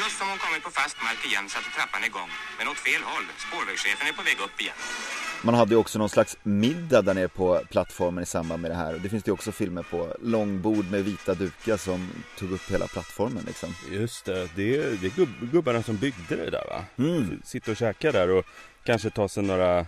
Just 0.01 0.19
som 0.19 0.29
hon 0.29 0.39
kommit 0.39 0.63
på 0.63 0.71
fast 0.71 0.97
mark 1.03 1.27
igen 1.27 1.49
satte 1.49 1.71
trappan 1.77 2.05
igång. 2.05 2.31
Men 2.59 2.69
åt 2.69 2.79
fel 2.79 3.03
håll. 3.03 3.25
Spårvägschefen 3.47 4.09
är 4.09 4.13
på 4.13 4.23
väg 4.23 4.39
upp 4.41 4.61
igen. 4.61 4.75
Man 5.43 5.55
hade 5.55 5.75
ju 5.75 5.81
också 5.81 5.99
någon 5.99 6.09
slags 6.09 6.37
middag 6.43 7.03
där 7.03 7.15
nere 7.15 7.29
på 7.29 7.63
plattformen 7.71 8.23
i 8.23 8.27
samband 8.27 8.63
med 8.63 8.71
det 8.71 8.75
här. 8.75 8.93
Det 8.93 9.09
finns 9.09 9.25
det 9.25 9.29
ju 9.29 9.33
också 9.33 9.53
filmer 9.53 9.83
på. 9.83 10.17
Långbord 10.21 10.91
med 10.91 11.05
vita 11.05 11.35
dukar 11.35 11.77
som 11.77 12.11
tog 12.39 12.53
upp 12.53 12.71
hela 12.71 12.87
plattformen 12.87 13.45
liksom. 13.47 13.75
Just 13.91 14.25
det, 14.25 14.49
det 14.57 14.77
är, 14.77 14.91
det 14.91 15.07
är 15.07 15.11
gubb, 15.11 15.53
gubbarna 15.53 15.83
som 15.83 15.97
byggde 15.97 16.37
det 16.37 16.51
där 16.51 16.67
va? 16.69 16.85
Mm. 16.99 17.43
Sitta 17.45 17.71
och 17.71 17.77
käka 17.77 18.13
där 18.13 18.31
och 18.31 18.45
kanske 18.85 19.11
ta 19.11 19.29
sig 19.29 19.43
några, 19.43 19.87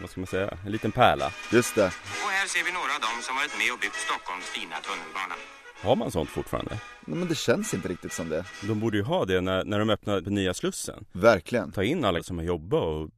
vad 0.00 0.10
ska 0.10 0.20
man 0.20 0.26
säga, 0.26 0.58
en 0.66 0.72
liten 0.72 0.92
pärla. 0.92 1.32
Just 1.50 1.74
det. 1.74 1.86
Och 2.24 2.30
här 2.30 2.46
ser 2.46 2.64
vi 2.64 2.72
några 2.72 2.94
av 2.94 3.00
dem 3.00 3.22
som 3.22 3.36
varit 3.36 3.58
med 3.58 3.72
och 3.72 3.78
byggt 3.78 3.96
Stockholms 3.96 4.46
fina 4.46 4.76
tunnelbana. 4.80 5.34
Har 5.86 5.96
man 5.96 6.10
sånt 6.10 6.28
fortfarande? 6.30 6.80
Nej, 7.04 7.18
men 7.18 7.28
det 7.28 7.34
känns 7.34 7.74
inte 7.74 7.88
riktigt 7.88 8.12
som 8.12 8.28
det. 8.28 8.44
De 8.68 8.80
borde 8.80 8.96
ju 8.96 9.02
ha 9.02 9.24
det 9.24 9.40
när, 9.40 9.64
när 9.64 9.78
de 9.78 9.90
öppnar 9.90 10.20
på 10.20 10.30
nya 10.30 10.54
Slussen. 10.54 11.04
Verkligen. 11.12 11.72
Ta 11.72 11.84
in 11.84 12.04
alla 12.04 12.22
som 12.22 12.38
har 12.38 12.44
jobbat 12.44 12.82
och 12.82 13.10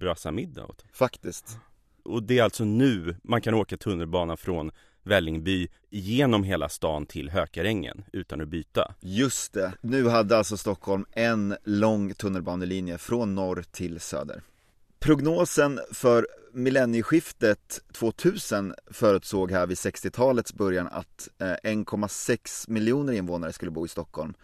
brassa 0.00 0.30
middag 0.32 0.64
åt. 0.64 0.84
Faktiskt. 0.92 1.58
Och 2.04 2.22
det 2.22 2.38
är 2.38 2.42
alltså 2.42 2.64
nu 2.64 3.16
man 3.22 3.40
kan 3.40 3.54
åka 3.54 3.76
tunnelbana 3.76 4.36
från 4.36 4.70
Vällingby 5.02 5.68
genom 5.90 6.44
hela 6.44 6.68
stan 6.68 7.06
till 7.06 7.30
Hökarängen 7.30 8.04
utan 8.12 8.40
att 8.40 8.48
byta. 8.48 8.94
Just 9.00 9.52
det. 9.52 9.72
Nu 9.80 10.08
hade 10.08 10.38
alltså 10.38 10.56
Stockholm 10.56 11.04
en 11.12 11.56
lång 11.64 12.14
tunnelbanelinje 12.14 12.98
från 12.98 13.34
norr 13.34 13.64
till 13.70 14.00
söder. 14.00 14.42
Prognosen 15.04 15.80
för 15.92 16.26
millennieskiftet 16.52 17.80
2000 17.92 18.74
förutsåg 18.86 19.50
här 19.50 19.66
vid 19.66 19.76
60-talets 19.76 20.54
början 20.54 20.86
att 20.86 21.28
eh, 21.38 21.46
1,6 21.46 22.70
miljoner 22.70 23.12
invånare 23.12 23.52
skulle 23.52 23.70
bo 23.70 23.86
i 23.86 23.88
Stockholm. 23.88 24.34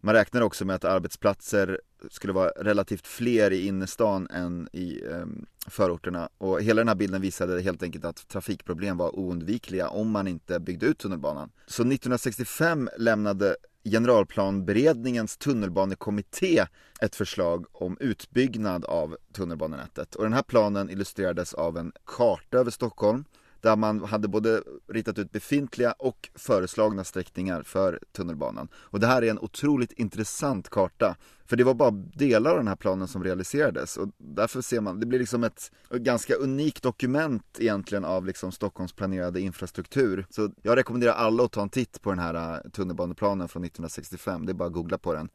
Man 0.00 0.14
räknar 0.14 0.40
också 0.40 0.64
med 0.64 0.76
att 0.76 0.84
arbetsplatser 0.84 1.80
skulle 2.10 2.32
vara 2.32 2.50
relativt 2.50 3.06
fler 3.06 3.50
i 3.50 3.66
innerstan 3.66 4.28
än 4.30 4.68
i 4.72 5.04
ehm, 5.12 5.46
förorterna 5.66 6.28
och 6.38 6.62
hela 6.62 6.80
den 6.80 6.88
här 6.88 6.94
bilden 6.94 7.20
visade 7.20 7.62
helt 7.62 7.82
enkelt 7.82 8.04
att 8.04 8.28
trafikproblem 8.28 8.96
var 8.96 9.18
oundvikliga 9.18 9.88
om 9.88 10.10
man 10.10 10.28
inte 10.28 10.60
byggde 10.60 10.86
ut 10.86 10.98
tunnelbanan. 10.98 11.50
Så 11.66 11.82
1965 11.82 12.90
lämnade 12.98 13.56
Generalplanberedningens 13.84 15.36
tunnelbanekommitté 15.36 16.66
ett 17.00 17.16
förslag 17.16 17.66
om 17.72 17.96
utbyggnad 18.00 18.84
av 18.84 19.16
tunnelbanenätet. 19.32 20.14
Och 20.14 20.24
den 20.24 20.32
här 20.32 20.42
planen 20.42 20.90
illustrerades 20.90 21.54
av 21.54 21.78
en 21.78 21.92
karta 22.04 22.58
över 22.58 22.70
Stockholm 22.70 23.24
där 23.60 23.76
man 23.76 24.04
hade 24.04 24.28
både 24.28 24.62
ritat 24.88 25.18
ut 25.18 25.32
befintliga 25.32 25.92
och 25.92 26.30
föreslagna 26.34 27.04
sträckningar 27.04 27.62
för 27.62 27.98
tunnelbanan. 28.12 28.68
Och 28.74 29.00
det 29.00 29.06
här 29.06 29.22
är 29.22 29.30
en 29.30 29.38
otroligt 29.38 29.92
intressant 29.92 30.68
karta. 30.68 31.16
För 31.46 31.56
det 31.56 31.64
var 31.64 31.74
bara 31.74 31.90
delar 31.90 32.50
av 32.50 32.56
den 32.56 32.68
här 32.68 32.76
planen 32.76 33.08
som 33.08 33.24
realiserades 33.24 33.96
och 33.96 34.08
därför 34.18 34.60
ser 34.60 34.80
man, 34.80 35.00
det 35.00 35.06
blir 35.06 35.18
liksom 35.18 35.44
ett 35.44 35.70
ganska 35.90 36.34
unikt 36.34 36.82
dokument 36.82 37.44
egentligen 37.58 38.04
av 38.04 38.26
liksom 38.26 38.52
Stockholms 38.52 38.92
planerade 38.92 39.40
infrastruktur. 39.40 40.26
Så 40.30 40.50
jag 40.62 40.76
rekommenderar 40.76 41.12
alla 41.12 41.44
att 41.44 41.52
ta 41.52 41.62
en 41.62 41.68
titt 41.68 42.02
på 42.02 42.10
den 42.10 42.18
här 42.18 42.34
äh, 42.34 42.70
tunnelbaneplanen 42.70 43.48
från 43.48 43.64
1965, 43.64 44.46
det 44.46 44.52
är 44.52 44.54
bara 44.54 44.68
att 44.68 44.72
googla 44.74 44.98
på 44.98 45.14
den. 45.14 45.28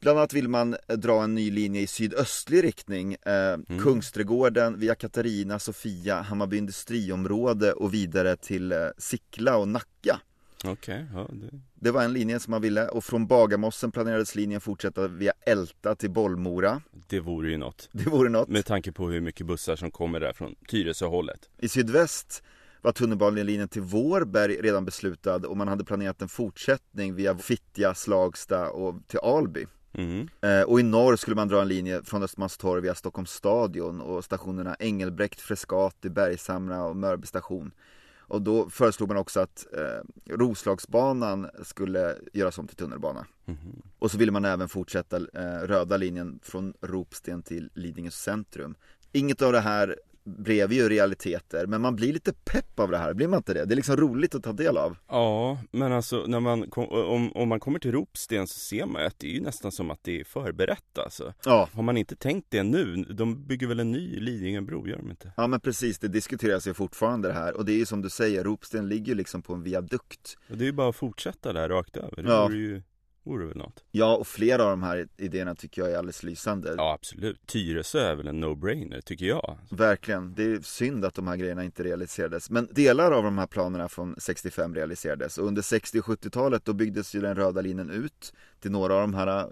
Bland 0.00 0.18
annat 0.18 0.32
vill 0.32 0.48
man 0.48 0.76
eh, 0.88 0.96
dra 0.96 1.22
en 1.22 1.34
ny 1.34 1.50
linje 1.50 1.80
i 1.80 1.86
sydöstlig 1.86 2.64
riktning 2.64 3.16
eh, 3.26 3.32
mm. 3.32 3.64
Kungsträdgården, 3.78 4.78
via 4.78 4.94
Katarina, 4.94 5.58
Sofia, 5.58 6.20
Hammarby 6.20 6.56
industriområde 6.56 7.72
och 7.72 7.94
vidare 7.94 8.36
till 8.36 8.72
eh, 8.72 8.78
Sickla 8.98 9.56
och 9.56 9.68
Nacka. 9.68 10.20
Okay, 10.64 11.04
ja, 11.14 11.28
det... 11.32 11.60
det 11.74 11.90
var 11.90 12.02
en 12.02 12.12
linje 12.12 12.40
som 12.40 12.50
man 12.50 12.62
ville 12.62 12.88
och 12.88 13.04
från 13.04 13.26
Bagarmossen 13.26 13.92
planerades 13.92 14.34
linjen 14.34 14.60
fortsätta 14.60 15.08
via 15.08 15.32
Älta 15.46 15.94
till 15.94 16.10
Bollmora. 16.10 16.82
Det 17.08 17.20
vore 17.20 17.50
ju 17.50 17.56
något. 17.56 17.88
Det 17.92 18.10
vore 18.10 18.28
något. 18.28 18.48
Med 18.48 18.66
tanke 18.66 18.92
på 18.92 19.08
hur 19.08 19.20
mycket 19.20 19.46
bussar 19.46 19.76
som 19.76 19.90
kommer 19.90 20.20
där 20.20 20.32
från 20.32 20.54
Tyresöhållet. 20.68 21.48
I 21.58 21.68
sydväst 21.68 22.42
var 22.82 22.92
tunnelbanelinjen 22.92 23.68
till 23.68 23.82
Vårberg 23.82 24.52
redan 24.52 24.84
beslutad 24.84 25.36
och 25.36 25.56
man 25.56 25.68
hade 25.68 25.84
planerat 25.84 26.22
en 26.22 26.28
fortsättning 26.28 27.14
via 27.14 27.38
Fittja, 27.38 27.94
Slagsta 27.94 28.70
och 28.70 29.08
till 29.08 29.18
Alby 29.18 29.66
Mm. 29.98 30.28
Eh, 30.40 30.62
och 30.62 30.80
i 30.80 30.82
norr 30.82 31.16
skulle 31.16 31.36
man 31.36 31.48
dra 31.48 31.62
en 31.62 31.68
linje 31.68 32.02
från 32.02 32.22
Östermalmstorg 32.22 32.82
via 32.82 32.94
Stockholms 32.94 33.30
stadion 33.30 34.00
och 34.00 34.24
stationerna 34.24 34.76
Engelbrekt, 34.78 35.40
Frescati, 35.40 36.10
Bergshamra 36.10 36.84
och 36.84 36.96
Mörby 36.96 37.26
station. 37.26 37.72
Och 38.18 38.42
då 38.42 38.70
föreslog 38.70 39.08
man 39.08 39.16
också 39.16 39.40
att 39.40 39.66
eh, 39.72 40.34
Roslagsbanan 40.36 41.50
skulle 41.62 42.16
göras 42.32 42.58
om 42.58 42.66
till 42.66 42.76
tunnelbana. 42.76 43.26
Mm. 43.46 43.58
Och 43.98 44.10
så 44.10 44.18
ville 44.18 44.32
man 44.32 44.44
även 44.44 44.68
fortsätta 44.68 45.16
eh, 45.16 45.66
röda 45.66 45.96
linjen 45.96 46.40
från 46.42 46.74
Ropsten 46.80 47.42
till 47.42 47.70
Lidingö 47.74 48.10
centrum. 48.10 48.74
Inget 49.12 49.42
av 49.42 49.52
det 49.52 49.60
här 49.60 49.96
blev 50.36 50.72
ju 50.72 50.88
realiteter, 50.88 51.66
men 51.66 51.80
man 51.80 51.96
blir 51.96 52.12
lite 52.12 52.32
pepp 52.32 52.80
av 52.80 52.90
det 52.90 52.98
här, 52.98 53.14
blir 53.14 53.28
man 53.28 53.36
inte 53.36 53.54
det? 53.54 53.64
Det 53.64 53.74
är 53.74 53.76
liksom 53.76 53.96
roligt 53.96 54.34
att 54.34 54.42
ta 54.42 54.52
del 54.52 54.76
av 54.76 54.96
Ja, 55.08 55.58
men 55.70 55.92
alltså 55.92 56.24
när 56.26 56.40
man 56.40 56.70
kom, 56.70 56.88
om, 56.88 57.32
om 57.32 57.48
man 57.48 57.60
kommer 57.60 57.78
till 57.78 57.92
Ropsten 57.92 58.46
så 58.46 58.58
ser 58.58 58.86
man 58.86 59.06
att 59.06 59.18
det 59.18 59.26
är 59.26 59.30
ju 59.30 59.40
nästan 59.40 59.72
som 59.72 59.90
att 59.90 59.98
det 60.02 60.20
är 60.20 60.24
förberett 60.24 60.98
alltså 60.98 61.34
Ja 61.44 61.68
Har 61.72 61.82
man 61.82 61.96
inte 61.96 62.16
tänkt 62.16 62.46
det 62.50 62.62
nu? 62.62 62.96
De 62.96 63.46
bygger 63.46 63.66
väl 63.66 63.80
en 63.80 63.92
ny 63.92 64.20
Lidingöbro, 64.20 64.88
gör 64.88 64.96
de 64.96 65.10
inte? 65.10 65.32
Ja 65.36 65.46
men 65.46 65.60
precis, 65.60 65.98
det 65.98 66.08
diskuteras 66.08 66.66
ju 66.66 66.74
fortfarande 66.74 67.28
det 67.28 67.34
här 67.34 67.56
och 67.56 67.64
det 67.64 67.72
är 67.72 67.78
ju 67.78 67.86
som 67.86 68.02
du 68.02 68.10
säger, 68.10 68.44
Ropsten 68.44 68.88
ligger 68.88 69.06
ju 69.06 69.14
liksom 69.14 69.42
på 69.42 69.54
en 69.54 69.62
viadukt 69.62 70.36
och 70.50 70.56
Det 70.56 70.64
är 70.64 70.66
ju 70.66 70.72
bara 70.72 70.88
att 70.88 70.96
fortsätta 70.96 71.52
där 71.52 71.68
rakt 71.68 71.96
över, 71.96 72.22
det 72.22 72.28
ja. 72.28 72.50
ju 72.50 72.82
vore 73.28 73.46
väl 73.46 73.56
något. 73.56 73.84
Ja, 73.90 74.16
och 74.16 74.26
flera 74.26 74.64
av 74.64 74.70
de 74.70 74.82
här 74.82 75.08
idéerna 75.16 75.54
tycker 75.54 75.82
jag 75.82 75.90
är 75.90 75.98
alldeles 75.98 76.22
lysande. 76.22 76.74
Ja, 76.76 76.92
absolut. 76.92 77.46
Tyresö 77.46 77.98
är 77.98 78.14
väl 78.14 78.28
en 78.28 78.44
no-brainer, 78.44 79.00
tycker 79.00 79.26
jag. 79.26 79.58
Verkligen. 79.70 80.34
Det 80.34 80.42
är 80.42 80.60
synd 80.60 81.04
att 81.04 81.14
de 81.14 81.28
här 81.28 81.36
grejerna 81.36 81.64
inte 81.64 81.82
realiserades. 81.82 82.50
Men 82.50 82.68
delar 82.70 83.12
av 83.12 83.22
de 83.22 83.38
här 83.38 83.46
planerna 83.46 83.88
från 83.88 84.14
65 84.18 84.74
realiserades. 84.74 85.38
Och 85.38 85.46
under 85.46 85.62
60 85.62 85.98
och 85.98 86.04
70-talet 86.04 86.64
då 86.64 86.72
byggdes 86.72 87.14
ju 87.14 87.20
den 87.20 87.36
röda 87.36 87.60
linjen 87.60 87.90
ut 87.90 88.32
till 88.60 88.70
några 88.70 88.94
av 88.94 89.00
de 89.00 89.14
här 89.14 89.26
äh, 89.26 89.46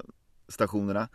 stationerna. 0.48 1.08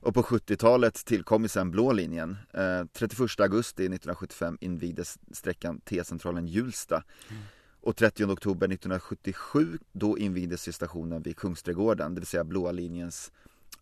Och 0.00 0.14
på 0.14 0.22
70-talet 0.22 0.94
tillkom 0.94 1.48
sen 1.48 1.70
blå 1.70 1.92
linjen. 1.92 2.36
Eh, 2.54 2.84
31 2.92 3.40
augusti 3.40 3.82
1975 3.82 4.58
invigdes 4.60 5.18
sträckan 5.32 5.80
T-centralen 5.80 6.46
Hjulsta. 6.46 7.04
Mm. 7.30 7.42
Och 7.82 7.96
30 7.96 8.24
oktober 8.24 8.66
1977 8.66 9.78
då 9.92 10.18
invigdes 10.18 10.68
ju 10.68 10.72
stationen 10.72 11.22
vid 11.22 11.36
Kungsträdgården, 11.36 12.14
det 12.14 12.20
vill 12.20 12.26
säga 12.26 12.44
blåa 12.44 12.72
linjens 12.72 13.32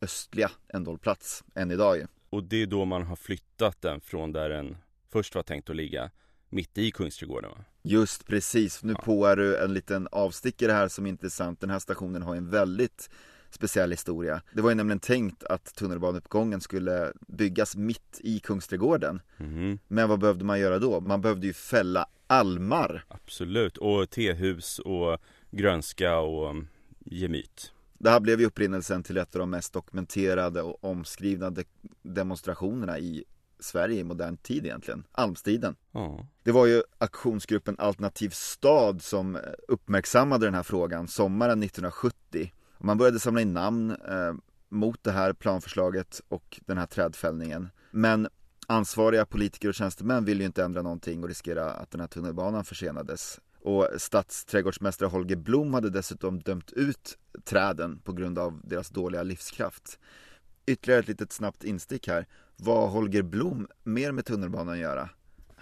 östliga 0.00 0.50
ändhållplats 0.68 1.44
än 1.54 1.70
idag 1.70 1.96
ju. 1.96 2.06
Och 2.30 2.44
det 2.44 2.62
är 2.62 2.66
då 2.66 2.84
man 2.84 3.02
har 3.02 3.16
flyttat 3.16 3.82
den 3.82 4.00
från 4.00 4.32
där 4.32 4.48
den 4.48 4.76
först 5.12 5.34
var 5.34 5.42
tänkt 5.42 5.70
att 5.70 5.76
ligga 5.76 6.10
mitt 6.48 6.78
i 6.78 6.90
Kungsträdgården 6.90 7.50
va? 7.50 7.64
Just 7.82 8.26
precis, 8.26 8.82
nu 8.82 8.92
ja. 8.92 9.02
på 9.04 9.34
du 9.34 9.56
en 9.56 9.74
liten 9.74 10.08
avstickare 10.12 10.72
här 10.72 10.88
som 10.88 11.06
är 11.06 11.10
intressant. 11.10 11.60
Den 11.60 11.70
här 11.70 11.78
stationen 11.78 12.22
har 12.22 12.36
en 12.36 12.50
väldigt 12.50 13.10
speciell 13.50 13.90
historia. 13.90 14.42
Det 14.52 14.62
var 14.62 14.70
ju 14.70 14.76
nämligen 14.76 15.00
tänkt 15.00 15.44
att 15.44 15.74
tunnelbaneuppgången 15.74 16.60
skulle 16.60 17.12
byggas 17.28 17.76
mitt 17.76 18.20
i 18.20 18.40
Kungsträdgården. 18.40 19.20
Mm. 19.36 19.78
Men 19.88 20.08
vad 20.08 20.20
behövde 20.20 20.44
man 20.44 20.60
göra 20.60 20.78
då? 20.78 21.00
Man 21.00 21.20
behövde 21.20 21.46
ju 21.46 21.52
fälla 21.52 22.06
almar. 22.30 23.04
Absolut, 23.08 23.76
och 23.76 24.10
tehus 24.10 24.78
och 24.78 25.18
grönska 25.50 26.18
och 26.18 26.50
mm, 26.50 26.68
gemyt. 27.04 27.72
Det 27.98 28.10
här 28.10 28.20
blev 28.20 28.40
ju 28.40 28.46
upprinnelsen 28.46 29.02
till 29.02 29.16
ett 29.16 29.34
av 29.34 29.38
de 29.38 29.50
mest 29.50 29.72
dokumenterade 29.72 30.62
och 30.62 30.84
omskrivna 30.84 31.50
de 31.50 31.64
demonstrationerna 32.02 32.98
i 32.98 33.24
Sverige 33.58 34.00
i 34.00 34.04
modern 34.04 34.36
tid 34.36 34.66
egentligen, 34.66 35.04
Almstiden. 35.12 35.76
Ja. 35.92 36.26
Det 36.42 36.52
var 36.52 36.66
ju 36.66 36.82
aktionsgruppen 36.98 37.76
Alternativ 37.78 38.30
stad 38.30 39.02
som 39.02 39.38
uppmärksammade 39.68 40.46
den 40.46 40.54
här 40.54 40.62
frågan 40.62 41.08
sommaren 41.08 41.62
1970. 41.62 42.52
Och 42.78 42.84
man 42.84 42.98
började 42.98 43.18
samla 43.18 43.40
in 43.40 43.52
namn 43.52 43.90
eh, 43.90 44.34
mot 44.68 45.04
det 45.04 45.12
här 45.12 45.32
planförslaget 45.32 46.20
och 46.28 46.60
den 46.66 46.78
här 46.78 46.86
trädfällningen. 46.86 47.68
Men 47.90 48.28
ansvariga 48.70 49.26
politiker 49.26 49.68
och 49.68 49.74
tjänstemän 49.74 50.24
ville 50.24 50.40
ju 50.40 50.46
inte 50.46 50.64
ändra 50.64 50.82
någonting 50.82 51.22
och 51.22 51.28
riskera 51.28 51.70
att 51.70 51.90
den 51.90 52.00
här 52.00 52.08
tunnelbanan 52.08 52.64
försenades. 52.64 53.40
Och 53.60 53.88
stadsträdgårdsmästare 53.96 55.08
Holger 55.08 55.36
Blom 55.36 55.74
hade 55.74 55.90
dessutom 55.90 56.40
dömt 56.40 56.72
ut 56.72 57.18
träden 57.44 57.98
på 57.98 58.12
grund 58.12 58.38
av 58.38 58.60
deras 58.64 58.90
dåliga 58.90 59.22
livskraft. 59.22 59.98
Ytterligare 60.66 61.00
ett 61.00 61.08
litet 61.08 61.32
snabbt 61.32 61.64
instick 61.64 62.08
här. 62.08 62.26
Vad 62.56 62.80
har 62.80 62.88
Holger 62.88 63.22
Blom 63.22 63.68
mer 63.84 64.12
med 64.12 64.24
tunnelbanan 64.24 64.74
att 64.74 64.80
göra? 64.80 65.08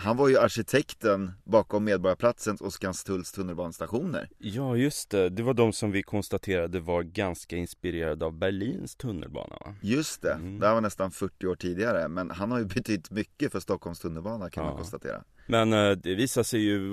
Han 0.00 0.16
var 0.16 0.28
ju 0.28 0.38
arkitekten 0.38 1.32
bakom 1.44 1.84
Medborgarplatsens 1.84 2.60
och 2.60 2.72
Skanstulls 2.72 3.32
tunnelbanestationer. 3.32 4.28
Ja, 4.38 4.76
just 4.76 5.10
det. 5.10 5.28
Det 5.28 5.42
var 5.42 5.54
de 5.54 5.72
som 5.72 5.90
vi 5.90 6.02
konstaterade 6.02 6.80
var 6.80 7.02
ganska 7.02 7.56
inspirerade 7.56 8.24
av 8.24 8.38
Berlins 8.38 8.96
tunnelbana. 8.96 9.56
Va? 9.60 9.74
Just 9.82 10.22
det. 10.22 10.32
Mm. 10.32 10.60
Det 10.60 10.66
här 10.66 10.74
var 10.74 10.80
nästan 10.80 11.10
40 11.10 11.46
år 11.46 11.56
tidigare. 11.56 12.08
Men 12.08 12.30
han 12.30 12.50
har 12.50 12.58
ju 12.58 12.64
betytt 12.74 13.10
mycket 13.10 13.52
för 13.52 13.60
Stockholms 13.60 14.00
tunnelbana 14.00 14.50
kan 14.50 14.64
ja. 14.64 14.70
man 14.70 14.78
konstatera. 14.78 15.24
Men 15.46 15.72
eh, 15.72 15.90
det 15.90 16.14
visar 16.14 16.42
sig 16.42 16.60
ju 16.60 16.92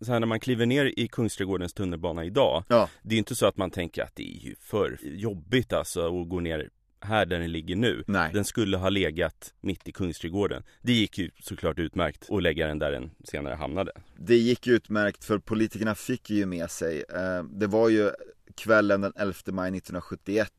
så 0.00 0.12
här 0.12 0.20
när 0.20 0.26
man 0.26 0.40
kliver 0.40 0.66
ner 0.66 0.92
i 0.96 1.08
Kungsträdgårdens 1.08 1.72
tunnelbana 1.72 2.24
idag 2.24 2.64
ja. 2.68 2.88
Det 3.02 3.14
är 3.14 3.18
inte 3.18 3.34
så 3.34 3.46
att 3.46 3.56
man 3.56 3.70
tänker 3.70 4.02
att 4.02 4.14
det 4.14 4.22
är 4.22 4.40
ju 4.40 4.54
för 4.60 4.98
jobbigt 5.02 5.72
alltså 5.72 6.20
att 6.20 6.28
gå 6.28 6.40
ner 6.40 6.70
här 7.00 7.26
där 7.26 7.38
den 7.38 7.52
ligger 7.52 7.76
nu. 7.76 8.04
Nej. 8.06 8.30
Den 8.32 8.44
skulle 8.44 8.76
ha 8.76 8.88
legat 8.88 9.54
mitt 9.60 9.88
i 9.88 9.92
Kungsträdgården. 9.92 10.62
Det 10.82 10.92
gick 10.92 11.18
ju 11.18 11.30
såklart 11.40 11.78
utmärkt 11.78 12.30
att 12.30 12.42
lägga 12.42 12.66
den 12.66 12.78
där 12.78 12.92
den 12.92 13.10
senare 13.24 13.54
hamnade. 13.54 13.92
Det 14.18 14.36
gick 14.36 14.66
utmärkt 14.66 15.24
för 15.24 15.38
politikerna 15.38 15.94
fick 15.94 16.30
ju 16.30 16.46
med 16.46 16.70
sig. 16.70 17.04
Eh, 17.08 17.42
det 17.42 17.66
var 17.66 17.88
ju 17.88 18.10
kvällen 18.54 19.00
den 19.00 19.12
11 19.16 19.34
maj 19.46 19.68
1971 19.68 20.50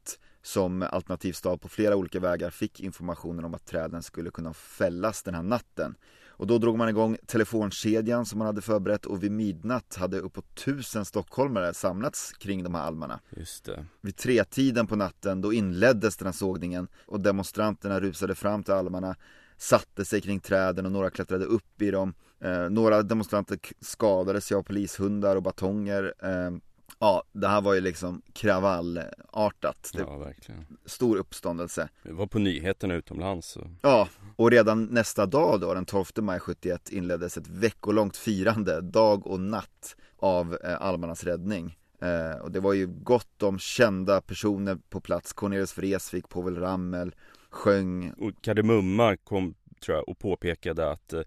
som 0.42 0.82
Alternativ 0.82 1.34
stad 1.34 1.62
på 1.62 1.70
flera 1.70 1.96
olika 1.96 2.20
vägar 2.20 2.50
fick 2.50 2.80
informationen 2.80 3.46
om 3.46 3.54
att 3.54 3.66
träden 3.66 4.04
skulle 4.04 4.30
kunna 4.30 4.54
fällas 4.54 5.24
den 5.24 5.36
här 5.36 5.44
natten. 5.44 5.96
Och 6.38 6.48
då 6.48 6.58
drog 6.58 6.78
man 6.78 6.90
igång 6.90 7.18
telefonkedjan 7.26 8.26
som 8.26 8.40
man 8.40 8.46
hade 8.48 8.62
förberett 8.62 9.06
och 9.06 9.24
vid 9.24 9.32
midnatt 9.32 9.96
hade 9.96 10.20
uppåt 10.20 10.56
tusen 10.56 11.06
stockholmare 11.06 11.74
samlats 11.74 12.32
kring 12.32 12.64
de 12.64 12.76
här 12.76 12.82
almarna. 12.82 13.20
Just 13.30 13.66
det. 13.66 13.86
Vid 14.02 14.16
tretiden 14.16 14.88
på 14.88 14.96
natten 14.96 15.42
då 15.42 15.54
inleddes 15.54 16.18
den 16.18 16.26
här 16.26 16.34
sågningen 16.34 16.88
och 17.06 17.20
demonstranterna 17.20 18.00
rusade 18.00 18.36
fram 18.36 18.64
till 18.64 18.74
almarna 18.74 19.16
satte 19.58 20.06
sig 20.06 20.22
kring 20.22 20.40
träden 20.40 20.86
och 20.86 20.92
några 20.92 21.10
klättrade 21.10 21.46
upp 21.46 21.82
i 21.82 21.92
dem. 21.92 22.14
Eh, 22.40 22.70
några 22.70 23.04
demonstranter 23.04 23.60
skadades 23.80 24.52
av 24.52 24.64
polishundar 24.64 25.36
och 25.36 25.44
batonger. 25.44 26.14
Eh, 26.20 26.52
Ja, 27.00 27.24
det 27.32 27.48
här 27.48 27.62
var 27.62 27.74
ju 27.74 27.82
liksom 27.82 28.22
kravallartat. 28.34 29.92
Ja, 29.94 30.18
verkligen. 30.18 30.66
Stor 30.86 31.18
uppståndelse. 31.18 31.90
Det 32.04 32.14
var 32.14 32.28
på 32.28 32.40
nyheterna 32.40 32.94
utomlands. 32.94 33.56
Och... 33.56 33.68
Ja, 33.82 34.08
och 34.36 34.52
redan 34.52 34.86
nästa 34.86 35.26
dag 35.26 35.60
då, 35.62 35.74
den 35.74 35.86
12 35.86 36.06
maj 36.16 36.40
71, 36.40 36.90
inleddes 36.90 37.38
ett 37.38 37.48
veckolångt 37.48 38.18
firande, 38.18 38.82
dag 38.82 39.28
och 39.28 39.40
natt, 39.40 39.96
av 40.18 40.58
eh, 40.64 40.82
almarnas 40.82 41.24
räddning. 41.24 41.78
Eh, 42.02 42.42
och 42.42 42.52
det 42.52 42.60
var 42.60 42.74
ju 42.74 42.88
gott 42.88 43.44
om 43.44 43.60
kända 43.60 44.22
personer 44.22 44.78
på 44.90 45.02
plats. 45.02 45.34
Cornelis 45.34 45.78
Vreeswijk, 45.78 46.30
Povel 46.30 46.58
Ramel, 46.60 47.16
sjöng. 47.50 48.12
Och 48.12 48.32
Kardemumma 48.42 49.18
kom 49.18 49.56
tror 49.82 49.98
jag 49.98 50.10
och 50.10 50.20
påpekade 50.20 50.92
att 50.92 51.14
eh, 51.14 51.24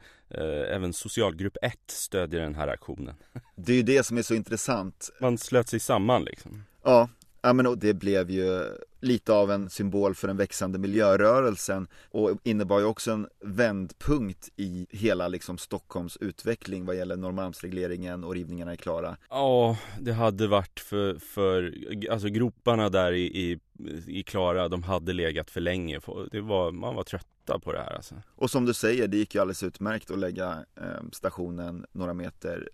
även 0.75 0.93
socialgrupp 0.93 1.57
1 1.63 1.75
stödjer 1.87 2.41
den 2.41 2.55
här 2.55 2.69
aktionen. 2.69 3.15
Det 3.57 3.73
är 3.73 3.77
ju 3.77 3.83
det 3.83 4.07
som 4.07 4.19
är 4.19 4.23
så 4.23 4.35
intressant. 4.35 5.11
Man 5.21 5.39
slöt 5.39 5.69
sig 5.69 5.81
samman 5.81 6.25
liksom. 6.25 6.65
Ja, 6.85 7.09
Ja 7.43 7.53
men 7.53 7.67
och 7.67 7.79
det 7.79 7.95
blev 7.95 8.31
ju 8.31 8.77
lite 9.01 9.33
av 9.33 9.51
en 9.51 9.71
symbol 9.71 10.15
för 10.15 10.29
den 10.29 10.37
växande 10.37 10.79
miljörörelsen 10.79 11.89
och 12.11 12.31
innebar 12.43 12.79
ju 12.79 12.85
också 12.85 13.11
en 13.11 13.29
vändpunkt 13.41 14.49
i 14.57 14.87
hela 14.91 15.29
liksom 15.29 15.59
Stockholms 15.59 16.17
utveckling 16.17 16.87
vad 16.87 16.97
gäller 16.97 17.17
Norrmalmsregleringen 17.17 18.25
och 18.25 18.35
rivningarna 18.35 18.75
i 18.75 18.77
Klara. 18.77 19.17
Ja, 19.31 19.77
det 20.01 20.13
hade 20.13 20.47
varit 20.47 20.81
för, 20.81 21.15
för 21.15 21.75
alltså 22.11 22.29
groparna 22.29 22.89
där 22.89 23.13
i, 23.13 23.25
i, 23.25 23.59
i 24.07 24.23
Klara, 24.23 24.69
de 24.69 24.83
hade 24.83 25.13
legat 25.13 25.51
för 25.51 25.61
länge. 25.61 26.01
Det 26.31 26.41
var, 26.41 26.73
man 26.73 26.95
var 26.95 27.03
trötta 27.03 27.59
på 27.59 27.73
det 27.73 27.79
här 27.79 27.95
alltså. 27.95 28.15
Och 28.37 28.51
som 28.51 28.65
du 28.65 28.75
säger, 28.75 29.09
det 29.09 29.17
gick 29.17 29.35
ju 29.35 29.41
alldeles 29.41 29.63
utmärkt 29.63 30.11
att 30.11 30.19
lägga 30.19 30.65
eh, 30.77 31.03
stationen 31.13 31.87
några 31.93 32.15
meter 32.15 32.69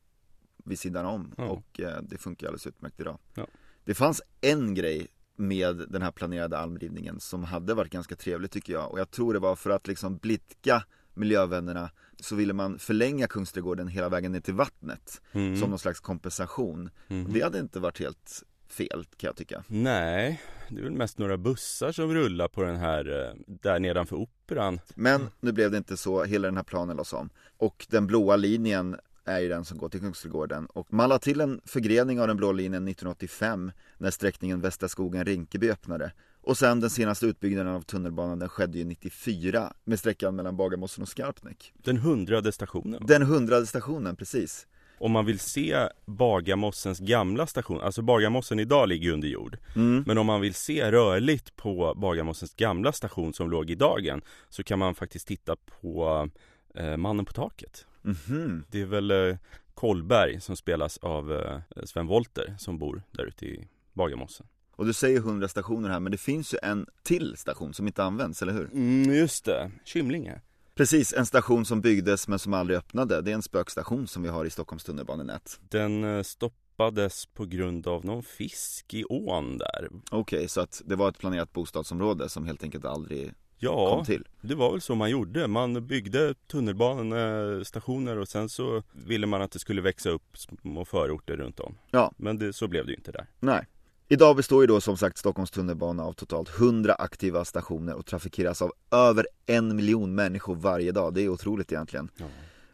vid 0.64 0.79
sidan 0.79 1.07
om 1.07 1.35
ja. 1.37 1.44
och 1.44 1.81
eh, 1.81 2.02
det 2.02 2.18
funkar 2.18 2.46
alldeles 2.46 2.66
utmärkt 2.66 3.00
idag. 3.00 3.18
Ja. 3.35 3.46
Det 3.87 3.94
fanns 3.94 4.22
en 4.40 4.75
grej 4.75 5.07
med 5.37 5.77
den 5.77 6.03
här 6.03 6.11
planerade 6.11 6.59
almrivningen 6.59 7.20
som 7.20 7.44
hade 7.44 7.75
varit 7.75 7.92
ganska 7.92 8.16
trevlig 8.16 8.51
tycker 8.51 8.72
jag 8.72 8.92
och 8.92 9.01
jag 9.01 9.11
tror 9.11 9.33
det 9.33 9.38
var 9.38 9.57
för 9.57 9.70
att 9.70 9.87
liksom 9.87 10.16
blidka 10.16 10.85
miljövännerna 11.14 11.90
så 12.20 12.37
ville 12.37 12.53
man 12.53 12.79
förlänga 12.79 13.27
Kungsträdgården 13.27 13.88
hela 13.88 14.09
vägen 14.09 14.33
ner 14.33 14.40
till 14.40 14.55
vattnet 14.55 15.20
mm. 15.33 15.57
som 15.57 15.70
någon 15.70 15.79
slags 15.79 16.01
kompensation. 16.01 16.90
Mm. 17.09 17.33
Det 17.33 17.40
hade 17.40 17.59
inte 17.59 17.81
varit 17.81 17.99
helt 17.99 18.42
fel 18.68 19.05
kan 19.16 19.29
jag 19.29 19.37
tycka. 19.37 19.64
Nej, 19.66 20.42
det 20.68 20.79
är 20.79 20.83
väl 20.83 20.92
mest 20.92 21.18
några 21.18 21.37
bussar 21.37 21.92
som 21.92 22.14
rullar 22.14 22.49
på 22.49 22.62
den 22.62 22.77
här 22.77 23.27
eh, 23.29 23.35
där 23.46 23.79
nedanför 23.79 24.16
operan. 24.16 24.81
Men 24.94 25.29
nu 25.40 25.53
blev 25.53 25.70
det 25.70 25.77
inte 25.77 25.96
så, 25.96 26.25
hela 26.25 26.49
den 26.49 26.57
här 26.57 26.64
planen 26.64 26.96
lades 26.96 27.12
om. 27.12 27.31
Och 27.57 27.87
den 27.90 28.07
blåa 28.07 28.37
linjen 28.37 28.96
är 29.27 29.41
ju 29.41 29.49
den 29.49 29.65
som 29.65 29.79
går 29.79 29.89
till 29.89 30.01
Kungsträdgården. 30.01 30.67
Och 30.67 30.93
man 30.93 31.09
la 31.09 31.19
till 31.19 31.41
en 31.41 31.61
förgrening 31.65 32.21
av 32.21 32.29
den 32.29 32.37
blå 32.37 32.53
linjen 32.53 32.89
1985 32.89 33.73
när 33.99 34.11
sträckningen 34.11 34.61
Västra 34.61 34.89
skogen-Rinkeby 34.89 35.71
öppnade. 35.71 36.12
Och 36.43 36.59
sen 36.59 36.81
den 36.81 36.91
senaste 36.91 37.27
utbyggnaden 37.27 37.73
av 37.73 37.83
tunnelbanan 37.83 38.39
den 38.39 38.49
skedde 38.49 38.79
ju 38.79 38.85
94 38.85 39.73
med 39.85 39.99
sträckan 39.99 40.37
mellan 40.37 40.57
Bagarmossen 40.57 41.03
och 41.03 41.09
Skarpnäck. 41.09 41.73
Den 41.77 41.97
hundrade 41.97 42.53
stationen 42.53 43.07
Den 43.07 43.23
hundrade 43.23 43.67
stationen, 43.67 44.17
precis. 44.17 44.67
Om 44.99 45.12
man 45.12 45.27
vill 45.27 45.39
se 45.39 45.89
Bagarmossens 46.07 46.99
gamla 46.99 47.47
station, 47.47 47.81
alltså 47.81 48.03
Bagarmossen 48.03 48.59
idag 48.59 48.89
ligger 48.89 49.12
under 49.12 49.29
jord. 49.29 49.59
Mm. 49.77 50.05
Men 50.07 50.19
om 50.19 50.27
man 50.27 50.41
vill 50.41 50.55
se 50.55 50.91
rörligt 50.93 51.57
på 51.57 51.95
Bagarmossens 51.97 52.55
gamla 52.55 52.93
station 52.93 53.35
som 53.35 53.51
låg 53.51 53.71
i 53.71 53.75
dagen 53.75 54.23
Så 54.49 54.62
kan 54.62 54.79
man 54.79 54.95
faktiskt 54.95 55.29
titta 55.29 55.57
på 55.57 56.29
eh, 56.75 56.97
Mannen 56.97 57.25
på 57.25 57.33
taket 57.33 57.87
Mm-hmm. 58.07 58.62
Det 58.71 58.81
är 58.81 58.87
väl 58.87 59.11
eh, 59.11 59.37
Kolberg 59.75 60.40
som 60.40 60.57
spelas 60.57 60.99
av 60.99 61.33
eh, 61.33 61.61
Sven 61.85 62.07
Volter 62.07 62.55
som 62.59 62.79
bor 62.79 63.03
där 63.11 63.25
ute 63.25 63.47
i 63.47 63.69
Bagarmossen. 63.92 64.47
Och 64.77 64.87
du 64.87 64.92
säger 64.92 65.19
100 65.19 65.49
stationer 65.49 65.88
här, 65.88 66.01
men 66.01 66.12
det 66.12 66.19
finns 66.19 66.55
ju 66.55 66.59
en 66.62 66.87
till 67.03 67.37
station 67.37 67.75
som 67.75 67.87
inte 67.87 68.05
används, 68.05 68.42
eller 68.42 68.53
hur? 68.53 68.71
Mm, 68.73 69.14
just 69.14 69.45
det, 69.45 69.71
Kymlinge. 69.85 70.40
Precis, 70.75 71.12
en 71.12 71.27
station 71.27 71.64
som 71.64 71.81
byggdes 71.81 72.29
men 72.29 72.38
som 72.38 72.55
aldrig 72.55 72.79
öppnade. 72.79 73.21
Det 73.21 73.31
är 73.31 73.35
en 73.35 73.42
spökstation 73.42 74.07
som 74.07 74.23
vi 74.23 74.29
har 74.29 74.45
i 74.45 74.51
Stockholms 74.51 74.85
tunnelbanenät. 74.85 75.61
Den 75.69 76.05
eh, 76.05 76.23
stoppades 76.23 77.27
på 77.27 77.45
grund 77.45 77.87
av 77.87 78.05
någon 78.05 78.23
fisk 78.23 78.95
i 78.95 79.05
ån 79.05 79.59
där. 79.59 79.88
Okej, 79.90 80.21
okay, 80.21 80.49
så 80.49 80.61
att 80.61 80.83
det 80.85 80.97
var 80.97 81.09
ett 81.09 81.19
planerat 81.19 81.53
bostadsområde 81.53 82.29
som 82.29 82.47
helt 82.47 82.62
enkelt 82.62 82.85
aldrig 82.85 83.35
ja, 83.59 83.97
kom 83.97 84.05
till? 84.05 84.25
det 84.40 84.55
var 84.55 84.73
väl 84.73 84.81
så 84.81 84.95
man 84.95 85.11
gjorde. 85.11 85.47
Man 85.47 85.87
byggde 85.87 86.35
tunnelbanestationer 86.35 88.19
och 88.19 88.29
sen 88.29 88.49
så 88.49 88.83
ville 88.92 89.27
man 89.27 89.42
att 89.42 89.51
det 89.51 89.59
skulle 89.59 89.83
växa 89.83 90.11
upp 90.11 90.38
små 90.62 90.85
förorter 90.85 91.37
runt 91.37 91.61
om. 91.61 91.75
Ja. 91.90 92.12
Men 92.16 92.38
det, 92.38 92.53
så 92.53 92.69
blev 92.69 92.87
det 92.87 92.90
ju 92.90 92.97
inte 92.97 93.12
där. 93.12 93.27
Nej. 93.40 93.66
Idag 94.09 94.37
består 94.37 94.62
ju 94.62 94.66
då 94.66 94.81
som 94.81 94.97
sagt 94.97 95.19
Stockholms 95.19 95.51
tunnelbana 95.51 96.03
av 96.03 96.12
totalt 96.12 96.49
100 96.59 96.95
aktiva 96.95 97.45
stationer 97.45 97.95
och 97.95 98.07
trafikeras 98.07 98.62
av 98.62 98.73
över 98.90 99.27
en 99.47 99.77
miljon 99.77 100.14
människor 100.14 100.55
varje 100.55 100.92
dag. 100.92 101.14
Det 101.14 101.23
är 101.23 101.29
otroligt 101.29 101.73
egentligen. 101.73 102.11
Ja. 102.16 102.27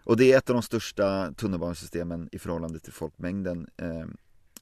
Och 0.04 0.16
det 0.16 0.32
är 0.32 0.38
ett 0.38 0.50
av 0.50 0.54
de 0.54 0.62
största 0.62 1.32
tunnelbanesystemen 1.32 2.28
i 2.32 2.38
förhållande 2.38 2.78
till 2.78 2.92
folkmängden 2.92 3.68
eh, 3.76 4.06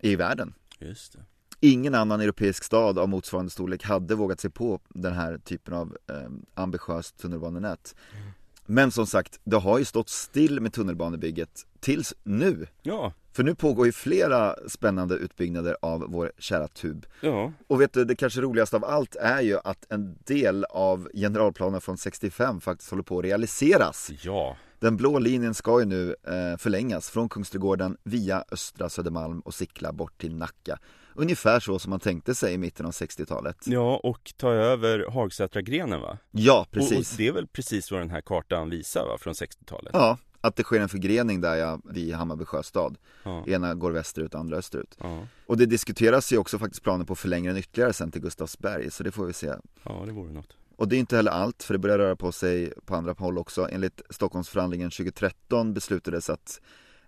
i 0.01 0.17
världen. 0.17 0.55
Just 0.79 1.13
det. 1.13 1.25
Ingen 1.61 1.95
annan 1.95 2.21
europeisk 2.21 2.65
stad 2.65 2.99
av 2.99 3.09
motsvarande 3.09 3.51
storlek 3.51 3.85
hade 3.85 4.15
vågat 4.15 4.41
sig 4.41 4.51
på 4.51 4.81
den 4.89 5.13
här 5.13 5.39
typen 5.39 5.75
av 5.75 5.97
eh, 6.09 6.31
ambitiöst 6.55 7.19
tunnelbanenät. 7.19 7.95
Mm. 8.13 8.33
Men 8.67 8.91
som 8.91 9.07
sagt, 9.07 9.41
det 9.45 9.57
har 9.57 9.79
ju 9.79 9.85
stått 9.85 10.09
still 10.09 10.61
med 10.61 10.73
tunnelbanebygget 10.73 11.67
tills 11.81 12.15
nu. 12.23 12.67
Ja. 12.83 13.13
För 13.33 13.43
nu 13.43 13.55
pågår 13.55 13.87
ju 13.87 13.93
flera 13.93 14.57
spännande 14.69 15.15
utbyggnader 15.15 15.77
av 15.83 16.05
vår 16.09 16.33
kära 16.39 16.69
tub. 16.69 17.07
Ja. 17.21 17.53
Och 17.67 17.81
vet 17.81 17.93
du, 17.93 18.05
det 18.05 18.17
kanske 18.17 18.41
roligaste 18.41 18.77
av 18.77 18.85
allt 18.85 19.17
är 19.17 19.41
ju 19.41 19.59
att 19.65 19.93
en 19.93 20.19
del 20.25 20.65
av 20.65 21.09
generalplanen 21.15 21.81
från 21.81 21.99
65 21.99 22.61
faktiskt 22.61 22.91
håller 22.91 23.03
på 23.03 23.19
att 23.19 23.25
realiseras. 23.25 24.11
Ja. 24.23 24.57
Den 24.79 24.97
blå 24.97 25.19
linjen 25.19 25.55
ska 25.55 25.81
ju 25.81 25.87
nu 25.87 26.17
eh, 26.25 26.57
förlängas 26.59 27.11
från 27.11 27.29
Kungsträdgården 27.29 27.97
via 28.03 28.45
Östra 28.51 28.89
Södermalm 28.89 29.41
och 29.41 29.55
Sickla 29.55 29.93
bort 29.93 30.21
till 30.21 30.37
Nacka. 30.37 30.79
Ungefär 31.15 31.61
så 31.61 31.79
som 31.79 31.91
man 31.91 32.01
tänkte 32.01 32.35
sig 32.35 32.55
i 32.55 32.59
mitten 32.59 32.87
av 32.87 32.93
60-talet. 32.93 33.57
Ja, 33.65 33.97
och 33.97 34.33
ta 34.37 34.53
över 34.53 35.07
Hagsätra-grenen 35.11 36.01
va? 36.01 36.19
Ja, 36.31 36.67
precis. 36.71 36.93
Och, 36.93 36.99
och 36.99 37.17
det 37.17 37.29
är 37.29 37.33
väl 37.33 37.47
precis 37.47 37.91
vad 37.91 38.01
den 38.01 38.11
här 38.11 38.21
kartan 38.21 38.71
visar 38.71 39.07
va, 39.07 39.19
från 39.19 39.35
60-talet? 39.35 39.91
Ja, 39.93 40.19
att 40.41 40.57
det 40.57 40.63
sker 40.63 40.81
en 40.81 40.89
förgrening 40.89 41.41
där 41.41 41.57
ja, 41.57 41.81
vid 41.85 42.15
Hammarby 42.15 42.45
sjöstad. 42.45 42.99
Ja. 43.23 43.45
Ena 43.47 43.75
går 43.75 43.91
västerut, 43.91 44.35
andra 44.35 44.57
österut. 44.57 44.97
Ja. 45.01 45.27
Och 45.47 45.57
det 45.57 45.67
diskuteras 45.67 46.33
ju 46.33 46.39
också 46.39 46.59
faktiskt 46.59 46.83
planer 46.83 47.05
på 47.05 47.13
att 47.13 47.19
förlänga 47.19 47.51
den 47.51 47.59
ytterligare 47.59 47.93
sen 47.93 48.11
till 48.11 48.23
Gustavsberg, 48.23 48.91
så 48.91 49.03
det 49.03 49.13
får 49.13 49.27
vi 49.27 49.33
se. 49.33 49.53
ja, 49.83 50.03
det 50.07 50.13
vore 50.13 50.33
något. 50.33 50.57
Och 50.77 50.89
det 50.89 50.97
är 50.97 50.99
inte 51.01 51.17
heller 51.17 51.31
allt, 51.31 51.63
för 51.63 51.75
det 51.75 51.79
börjar 51.79 51.99
röra 51.99 52.17
på 52.17 52.33
sig 52.33 52.73
på 52.85 52.95
andra 52.95 53.15
håll 53.19 53.39
också. 53.39 53.69
Enligt 53.71 54.03
Stockholmsförhandlingen 54.11 54.91
2013 54.91 55.75
beslutades 55.75 56.31
att 56.31 56.61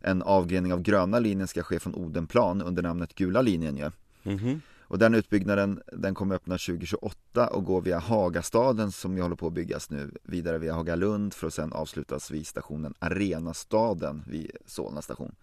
en 0.04 0.22
avgrening 0.22 0.72
av 0.72 0.82
gröna 0.82 1.18
linjen 1.18 1.48
ska 1.48 1.62
ske 1.62 1.80
från 1.80 1.94
Odenplan 1.94 2.62
under 2.62 2.82
namnet 2.82 3.14
Gula 3.14 3.42
linjen 3.42 3.76
ju. 3.76 3.90
Mhm. 4.22 4.60
Och 4.82 4.98
den 4.98 5.14
utbyggnaden, 5.14 5.82
den 5.92 6.14
kommer 6.14 6.34
öppna 6.34 6.58
2028 6.58 7.46
och 7.48 7.64
går 7.64 7.80
via 7.82 7.98
Hagastaden 7.98 8.92
som 8.92 9.16
ju 9.16 9.22
håller 9.22 9.36
på 9.36 9.46
att 9.46 9.52
byggas 9.52 9.90
nu, 9.90 10.10
vidare 10.22 10.58
via 10.58 10.74
Hagalund 10.74 11.34
för 11.34 11.46
att 11.46 11.54
sen 11.54 11.72
avslutas 11.72 12.30
vid 12.30 12.46
stationen 12.46 12.94
Arenastaden 12.98 14.22
vid 14.26 14.50
Solna 14.66 15.02
station. 15.02 15.34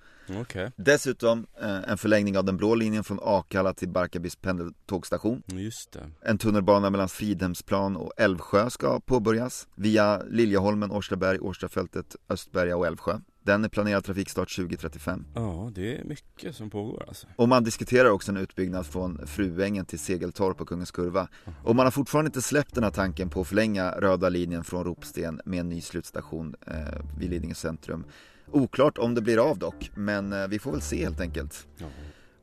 Okej, 0.41 0.71
Dessutom 0.75 1.45
eh, 1.61 1.89
en 1.91 1.97
förlängning 1.97 2.37
av 2.37 2.45
den 2.45 2.57
blå 2.57 2.75
linjen 2.75 3.03
från 3.03 3.19
Akalla 3.23 3.73
till 3.73 3.89
Barkarbys 3.89 4.35
pendeltågstation. 4.35 5.43
just 5.47 5.91
det. 5.91 6.11
En 6.21 6.37
tunnelbana 6.37 6.89
mellan 6.89 7.09
Fridhemsplan 7.09 7.95
och 7.95 8.11
Älvsjö 8.17 8.69
ska 8.69 8.99
påbörjas 8.99 9.67
via 9.75 10.21
Liljeholmen, 10.29 10.91
Årstaberg, 10.91 11.39
Årstafältet, 11.39 12.15
Östberga 12.29 12.77
och 12.77 12.87
Älvsjö. 12.87 13.19
Den 13.49 13.63
är 13.63 13.69
planerad 13.69 14.03
trafikstart 14.03 14.55
2035. 14.55 15.25
Ja, 15.35 15.71
det 15.75 15.97
är 15.97 16.03
mycket 16.03 16.55
som 16.55 16.69
pågår 16.69 17.05
alltså. 17.07 17.27
Och 17.35 17.49
man 17.49 17.63
diskuterar 17.63 18.09
också 18.09 18.31
en 18.31 18.38
utbyggnad 18.38 18.85
från 18.85 19.27
Fruängen 19.27 19.85
till 19.85 19.99
Segeltorp 19.99 20.62
och 20.62 20.67
Kungens 20.67 20.91
Kurva. 20.91 21.27
Och 21.63 21.75
man 21.75 21.85
har 21.85 21.91
fortfarande 21.91 22.27
inte 22.27 22.41
släppt 22.41 22.75
den 22.75 22.83
här 22.83 22.91
tanken 22.91 23.29
på 23.29 23.41
att 23.41 23.47
förlänga 23.47 23.91
röda 23.91 24.29
linjen 24.29 24.63
från 24.63 24.83
Ropsten 24.83 25.41
med 25.45 25.59
en 25.59 25.69
ny 25.69 25.81
slutstation 25.81 26.55
eh, 26.67 26.73
vid 27.19 27.29
Lidingö 27.29 27.55
centrum. 27.55 28.05
Oklart 28.51 28.97
om 28.97 29.15
det 29.15 29.21
blir 29.21 29.49
av 29.49 29.57
dock, 29.57 29.91
men 29.95 30.33
eh, 30.33 30.47
vi 30.47 30.59
får 30.59 30.71
väl 30.71 30.81
se 30.81 31.03
helt 31.03 31.21
enkelt. 31.21 31.67
Ja. 31.77 31.88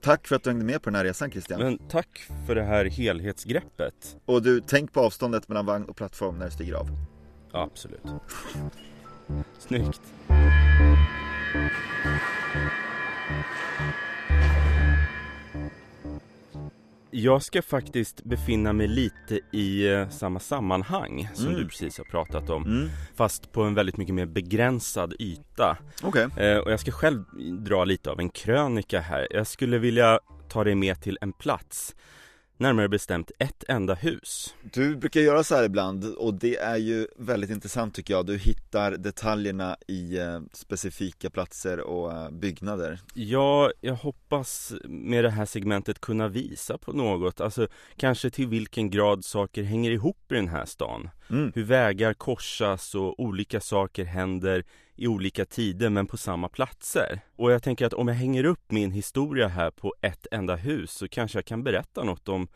Tack 0.01 0.27
för 0.27 0.37
att 0.37 0.43
du 0.43 0.51
hängde 0.51 0.65
med 0.65 0.83
på 0.83 0.91
den 0.91 0.95
här 0.95 1.05
resan 1.05 1.31
Christian. 1.31 1.61
Men 1.61 1.79
tack 1.79 2.29
för 2.47 2.55
det 2.55 2.65
här 2.65 2.85
helhetsgreppet. 2.85 4.17
Och 4.25 4.43
du, 4.43 4.61
tänk 4.67 4.93
på 4.93 5.01
avståndet 5.01 5.49
mellan 5.49 5.67
vagn 5.67 5.85
och 5.85 5.97
plattform 5.97 6.39
när 6.39 6.47
du 6.47 6.53
stiger 6.53 6.75
av. 6.75 6.89
Absolut. 7.53 8.03
Snyggt. 9.59 10.01
Jag 17.11 17.43
ska 17.43 17.63
faktiskt 17.63 18.25
befinna 18.25 18.73
mig 18.73 18.87
lite 18.89 19.41
i 19.53 19.89
eh, 19.93 20.09
samma 20.09 20.41
sammanhang 20.41 21.29
som 21.35 21.47
Mm. 21.47 21.59
du 21.61 21.67
precis 21.69 21.99
har 21.99 22.05
pratat 22.05 22.51
om 22.51 22.65
Mm. 22.65 22.89
Fast 23.15 23.53
på 23.53 23.63
en 23.63 23.75
väldigt 23.75 23.97
mycket 23.97 24.15
mer 24.15 24.27
begränsad 24.27 25.15
yta 25.19 25.77
Okej. 26.03 26.27
eh, 26.37 26.57
Och 26.59 26.73
jag 26.73 26.81
ska 26.81 26.91
själv 26.93 27.25
dra 27.65 27.85
lite 27.85 28.11
av 28.11 28.21
en 28.21 28.29
krönika 28.29 29.01
här 29.01 29.27
Jag 29.31 29.47
skulle 29.47 29.79
vilja 29.79 30.21
ta 30.49 30.65
dig 30.65 30.75
med 30.75 31.03
till 31.03 31.19
en 31.21 31.33
plats 31.33 31.95
Närmare 32.59 32.89
bestämt 32.89 33.31
ett 33.39 33.65
enda 33.69 33.95
hus 33.95 34.55
Du 34.73 34.97
brukar 34.97 35.21
göra 35.21 35.45
så 35.45 35.55
här 35.55 35.65
ibland 35.65 36.05
och 36.05 36.35
det 36.35 36.57
är 36.57 36.77
ju 36.77 37.07
väldigt 37.17 37.51
intressant 37.51 37.95
tycker 37.95 38.15
jag. 38.15 38.27
Du 38.27 38.39
hittar 38.39 38.93
detaljerna 38.93 39.77
i 39.89 40.19
eh, 40.19 40.41
specifika 40.53 41.31
platser 41.31 41.81
och 41.81 42.13
eh, 42.13 42.31
byggnader. 42.31 43.01
Ja, 43.15 43.71
jag 43.81 43.95
hoppas 43.95 44.73
med 44.85 45.25
det 45.25 45.31
här 45.31 45.45
segmentet 45.45 46.01
kunna 46.01 46.29
visa 46.29 46.79
på 46.79 46.93
något, 46.93 47.41
alltså 47.41 47.69
kanske 47.97 48.31
till 48.31 48.49
vilken 48.49 48.91
grad 48.91 49.25
saker 49.25 49.63
hänger 49.63 49.91
ihop 49.91 50.33
i 50.33 50.35
den 50.35 50.49
här 50.49 50.65
stan. 50.65 51.11
Mm. 51.31 51.53
Hur 51.55 51.65
vägar 51.65 52.15
korsas 52.15 52.95
och 52.95 53.21
olika 53.21 53.61
saker 53.61 54.05
händer 54.05 54.65
i 54.97 55.07
olika 55.07 55.45
tider 55.45 55.91
men 55.91 56.07
på 56.07 56.17
samma 56.17 56.49
platser. 56.49 57.21
Och 57.37 57.53
jag 57.53 57.63
tänker 57.63 57.87
att 57.87 57.93
om 57.93 58.09
jag 58.09 58.15
hänger 58.15 58.45
upp 58.45 58.71
min 58.71 58.91
historia 58.91 59.49
här 59.49 59.71
på 59.71 59.95
ett 60.03 60.27
enda 60.31 60.57
hus 60.57 60.91
så 60.91 61.09
kanske 61.09 61.39
jag 61.39 61.45
kan 61.45 61.63
berätta 61.63 62.05
något 62.05 62.29
om 62.29 62.49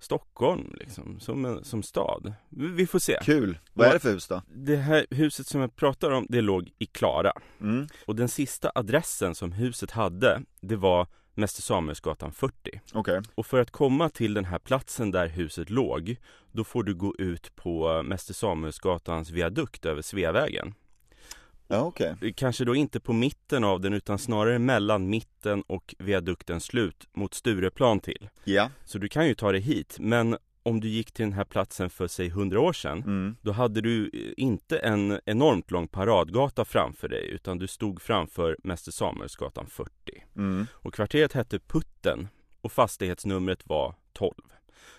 Stockholm 0.00 0.74
liksom, 0.78 1.20
som, 1.20 1.60
som 1.62 1.82
stad. 1.82 2.32
Vi 2.48 2.86
får 2.86 2.98
se. 2.98 3.18
Kul. 3.22 3.58
Vad 3.72 3.88
är 3.88 3.92
det 3.92 3.98
för 3.98 4.12
hus 4.12 4.28
då? 4.28 4.42
Det 4.54 4.76
här 4.76 5.06
huset 5.10 5.46
som 5.46 5.60
jag 5.60 5.76
pratar 5.76 6.10
om, 6.10 6.26
det 6.28 6.40
låg 6.40 6.70
i 6.78 6.86
Klara. 6.86 7.32
Mm. 7.60 7.88
Och 8.06 8.16
den 8.16 8.28
sista 8.28 8.72
adressen 8.74 9.34
som 9.34 9.52
huset 9.52 9.90
hade, 9.90 10.42
det 10.60 10.76
var 10.76 11.06
Mäster 11.34 11.62
Samuelsgatan 11.62 12.32
40. 12.32 12.80
Okej. 12.92 13.20
Och 13.34 13.46
för 13.46 13.60
att 13.60 13.70
komma 13.70 14.08
till 14.08 14.34
den 14.34 14.44
här 14.44 14.58
platsen 14.58 15.10
där 15.10 15.26
huset 15.26 15.70
låg, 15.70 16.16
då 16.52 16.64
får 16.64 16.82
du 16.82 16.94
gå 16.94 17.14
ut 17.18 17.56
på 17.56 18.02
Mäster 18.02 18.34
Samuelsgatans 18.34 19.30
viadukt 19.30 19.86
över 19.86 20.02
Sveavägen. 20.02 20.74
Ja, 21.68 21.80
okej. 21.80 22.32
Kanske 22.36 22.64
då 22.64 22.74
inte 22.74 23.00
på 23.00 23.12
mitten 23.12 23.64
av 23.64 23.80
den 23.80 23.92
utan 23.92 24.18
snarare 24.18 24.58
mellan 24.58 25.10
mitten 25.10 25.62
och 25.62 25.94
viaduktens 25.98 26.64
slut 26.64 27.08
mot 27.16 27.34
Stureplan 27.34 28.00
till. 28.00 28.28
Ja. 28.44 28.70
Så 28.84 28.98
du 28.98 29.08
kan 29.08 29.26
ju 29.26 29.34
ta 29.34 29.52
dig 29.52 29.60
hit, 29.60 29.96
men 30.00 30.36
om 30.62 30.80
du 30.80 30.88
gick 30.88 31.12
till 31.12 31.24
den 31.24 31.32
här 31.32 31.44
platsen 31.44 31.90
för 31.90 32.06
säg 32.08 32.26
100 32.26 32.60
år 32.60 32.72
sedan 32.72 32.98
Mm. 32.98 33.36
då 33.42 33.52
hade 33.52 33.80
du 33.80 34.10
eh, 34.12 34.32
inte 34.44 34.78
en 34.78 35.20
enormt 35.26 35.70
lång 35.70 35.88
paradgata 35.88 36.64
framför 36.64 37.08
dig 37.08 37.30
utan 37.30 37.58
du 37.58 37.66
stod 37.66 38.02
framför 38.02 38.56
Mäster 38.64 38.92
Samuelsgatan 38.92 39.66
40. 39.66 39.90
Mm. 40.36 40.66
Och 40.72 40.94
kvarteret 40.94 41.32
hette 41.32 41.58
Putten 41.58 42.28
och 42.60 42.72
fastighetsnumret 42.72 43.66
var 43.66 43.94
12. 44.12 44.32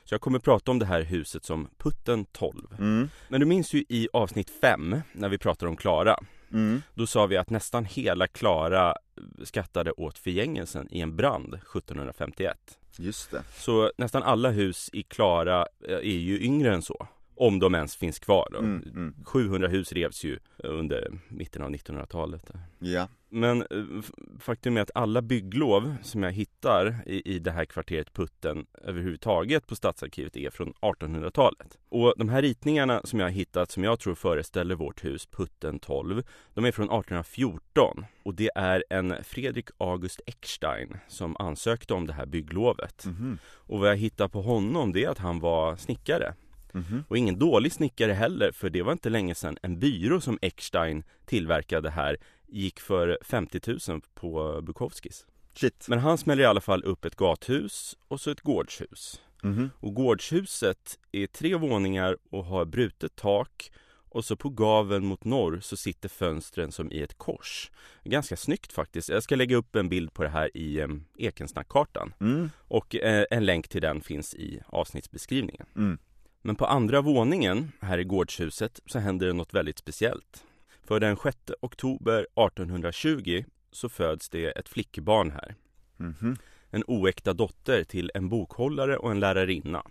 Så 0.03 0.13
jag 0.13 0.21
kommer 0.21 0.39
prata 0.39 0.71
om 0.71 0.79
det 0.79 0.86
här 0.86 1.01
huset 1.01 1.45
som 1.45 1.67
Putten 1.77 2.25
12. 2.25 2.67
Mm. 2.79 3.10
Men 3.29 3.39
du 3.39 3.45
minns 3.45 3.73
ju 3.73 3.84
i 3.89 4.08
avsnitt 4.13 4.49
5 4.62 4.95
när 5.13 5.29
vi 5.29 5.38
pratade 5.38 5.69
om 5.69 5.75
Klara. 5.77 6.19
Mm. 6.52 6.82
Då 6.94 7.08
sa 7.08 7.26
vi 7.26 7.38
att 7.38 7.50
nästan 7.50 7.86
hela 7.86 8.28
Klara 8.28 8.96
skattade 9.44 9.92
åt 9.92 10.18
förgängelsen 10.18 10.88
i 10.92 11.02
en 11.02 11.16
brand 11.16 11.54
1751. 11.54 12.58
Just 12.98 13.32
det. 13.32 13.44
Så 13.56 13.92
nästan 13.98 14.24
alla 14.24 14.50
hus 14.50 14.90
i 14.94 15.04
Klara 15.04 15.68
eh, 15.88 15.96
är 15.96 16.02
ju 16.02 16.42
yngre 16.42 16.74
än 16.74 16.82
så. 16.82 17.08
Om 17.39 17.60
de 17.60 17.75
ens 17.75 17.95
finns 17.95 18.19
kvar 18.19 18.47
då. 18.52 18.60
Mm. 18.60 18.84
Mm. 18.95 19.15
700 19.25 19.67
hus 19.67 19.93
revs 19.93 20.23
ju 20.23 20.39
under 20.58 21.19
mitten 21.28 21.62
av 21.62 21.69
1900-talet. 21.69 22.52
Ja. 22.80 23.08
Men 23.30 23.62
eh, 23.62 24.02
faktum 24.39 24.78
är 24.78 24.82
att 24.82 24.91
alla 24.95 25.21
bygglov 25.21 25.95
som 26.04 26.23
jag 26.23 26.32
hittar 26.32 26.95
i, 27.06 27.36
i 27.36 27.39
det 27.39 27.52
här 27.52 27.65
kvarteret 27.65 28.13
Putten 28.13 28.65
överhuvudtaget 28.84 29.67
på 29.67 29.75
Stadsarkivet 29.75 30.38
är 30.38 30.49
från 30.49 30.73
1800-talet. 30.73 31.78
Och 31.89 32.13
de 32.17 32.30
här 32.30 32.41
ritningarna 32.41 33.02
som 33.04 33.19
jag 33.19 33.25
har 33.25 33.32
hittat 33.32 33.71
som 33.71 33.84
jag 33.84 33.99
tror 33.99 34.15
föreställer 34.15 34.75
vårt 34.75 35.06
hus 35.06 35.25
Putten 35.25 35.80
12, 35.80 36.23
de 36.54 36.65
är 36.65 36.71
från 36.71 36.86
1814 36.86 38.06
och 38.23 38.34
det 38.34 38.52
är 38.56 38.84
en 38.89 39.23
Fredrik 39.23 39.69
August 39.78 40.21
Eckstein 40.25 40.97
som 41.08 41.36
ansökte 41.39 41.93
om 41.93 42.08
det 42.08 42.13
här 42.13 42.25
bygglovet. 42.25 43.06
Mhm. 43.06 43.38
Och 43.45 43.80
vad 43.80 43.89
jag 43.89 43.97
hittar 43.97 44.28
på 44.28 44.41
honom 44.41 44.91
det 44.91 45.04
är 45.04 45.10
att 45.10 45.17
han 45.17 45.39
var 45.39 45.75
snickare. 45.75 46.34
Mhm. 46.73 47.03
Och 47.08 47.17
ingen 47.17 47.39
dålig 47.39 47.71
snickare 47.71 48.13
heller, 48.13 48.51
för 48.51 48.69
det 48.69 48.82
var 48.82 48.91
inte 48.91 49.10
länge 49.10 49.36
sedan 49.36 49.58
en 49.62 49.79
byrå 49.79 50.21
som 50.21 50.39
Eckstein 50.41 51.03
tillverkade 51.25 51.89
här 51.89 52.17
gick 52.47 52.79
för 52.79 53.17
50 53.21 53.77
000 53.91 54.01
på 54.13 54.62
Bukowskis. 54.62 55.25
Shit. 55.53 55.86
Men 55.89 55.99
han 55.99 56.17
smäller 56.17 56.43
i 56.43 56.45
alla 56.45 56.62
fall 56.62 56.84
upp 56.84 57.05
ett 57.05 57.15
gathus 57.15 57.97
och 58.08 58.21
så 58.21 58.32
ett 58.32 58.41
gårdshus. 58.41 59.21
Mhm. 59.43 59.69
Och 59.75 59.93
gårdshuset 59.93 60.99
är 61.12 61.27
tre 61.27 61.55
våningar 61.55 62.17
och 62.29 62.45
har 62.45 62.65
brutet 62.65 63.15
tak 63.15 63.71
och 64.12 64.25
så 64.25 64.36
på 64.36 64.49
gaveln 64.49 65.05
mot 65.05 65.23
norr 65.23 65.60
så 65.62 65.77
sitter 65.77 66.10
fönstren 66.10 66.71
som 66.71 66.91
i 66.91 67.01
ett 67.01 67.17
kors. 67.17 67.71
Ganska 68.03 68.38
snyggt 68.38 68.73
faktiskt. 68.73 69.10
Jag 69.10 69.23
ska 69.23 69.36
lägga 69.36 69.55
upp 69.55 69.75
en 69.75 69.89
bild 69.89 70.13
på 70.13 70.23
det 70.23 70.29
här 70.29 70.58
i 70.58 70.79
eh, 70.79 70.88
Ekensnackkartan. 71.17 72.13
Mm. 72.19 72.49
Och 72.58 72.95
eh, 72.95 73.25
en 73.32 73.45
länk 73.45 73.67
till 73.67 73.82
den 73.82 74.01
finns 74.01 74.36
i 74.36 74.62
avsnittsbeskrivningen. 74.65 75.65
Mm. 75.75 75.97
Men 76.41 76.56
på 76.56 76.65
andra 76.65 77.02
våningen 77.02 77.71
här 77.80 77.97
i 77.97 78.04
gårdshuset 78.04 78.80
så 78.86 78.99
händer 78.99 79.28
det 79.28 79.34
något 79.34 79.54
väldigt 79.54 79.78
speciellt. 79.78 80.43
För 80.84 80.99
den 80.99 81.17
6 81.17 81.38
oktober 81.62 82.19
1820 82.19 83.43
så 83.71 83.89
föds 83.89 84.30
det 84.30 84.45
ett 84.45 84.69
flickbarn 84.69 85.32
här. 85.32 85.56
Mhm. 85.97 86.38
En 86.69 86.84
oäkta 86.88 87.34
dotter 87.34 87.84
till 87.84 88.12
en 88.13 88.30
bokhållare 88.30 88.97
och 88.97 89.12
en 89.12 89.19
lärarinna. 89.19 89.84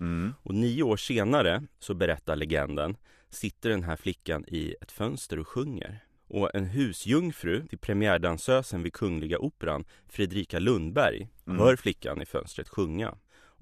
Mm. 0.00 0.34
Och 0.42 0.54
nio 0.54 0.82
år 0.82 0.96
senare, 0.96 1.62
så 1.78 1.94
berättar 1.94 2.36
legenden, 2.36 2.96
sitter 3.30 3.70
den 3.70 3.82
här 3.82 3.96
flickan 3.96 4.44
i 4.48 4.74
ett 4.80 4.92
fönster 4.92 5.38
och 5.38 5.48
sjunger. 5.48 6.04
Och 6.28 6.54
en 6.54 6.64
husjungfru 6.66 7.66
till 7.66 7.78
premiärdansösen 7.78 8.82
vid 8.82 8.92
Kungliga 8.92 9.38
Operan, 9.38 9.84
Fredrika 10.08 10.58
Lundberg, 10.58 11.28
Mm. 11.46 11.58
hör 11.58 11.76
flickan 11.76 12.22
i 12.22 12.26
fönstret 12.26 12.68
sjunga. 12.68 13.14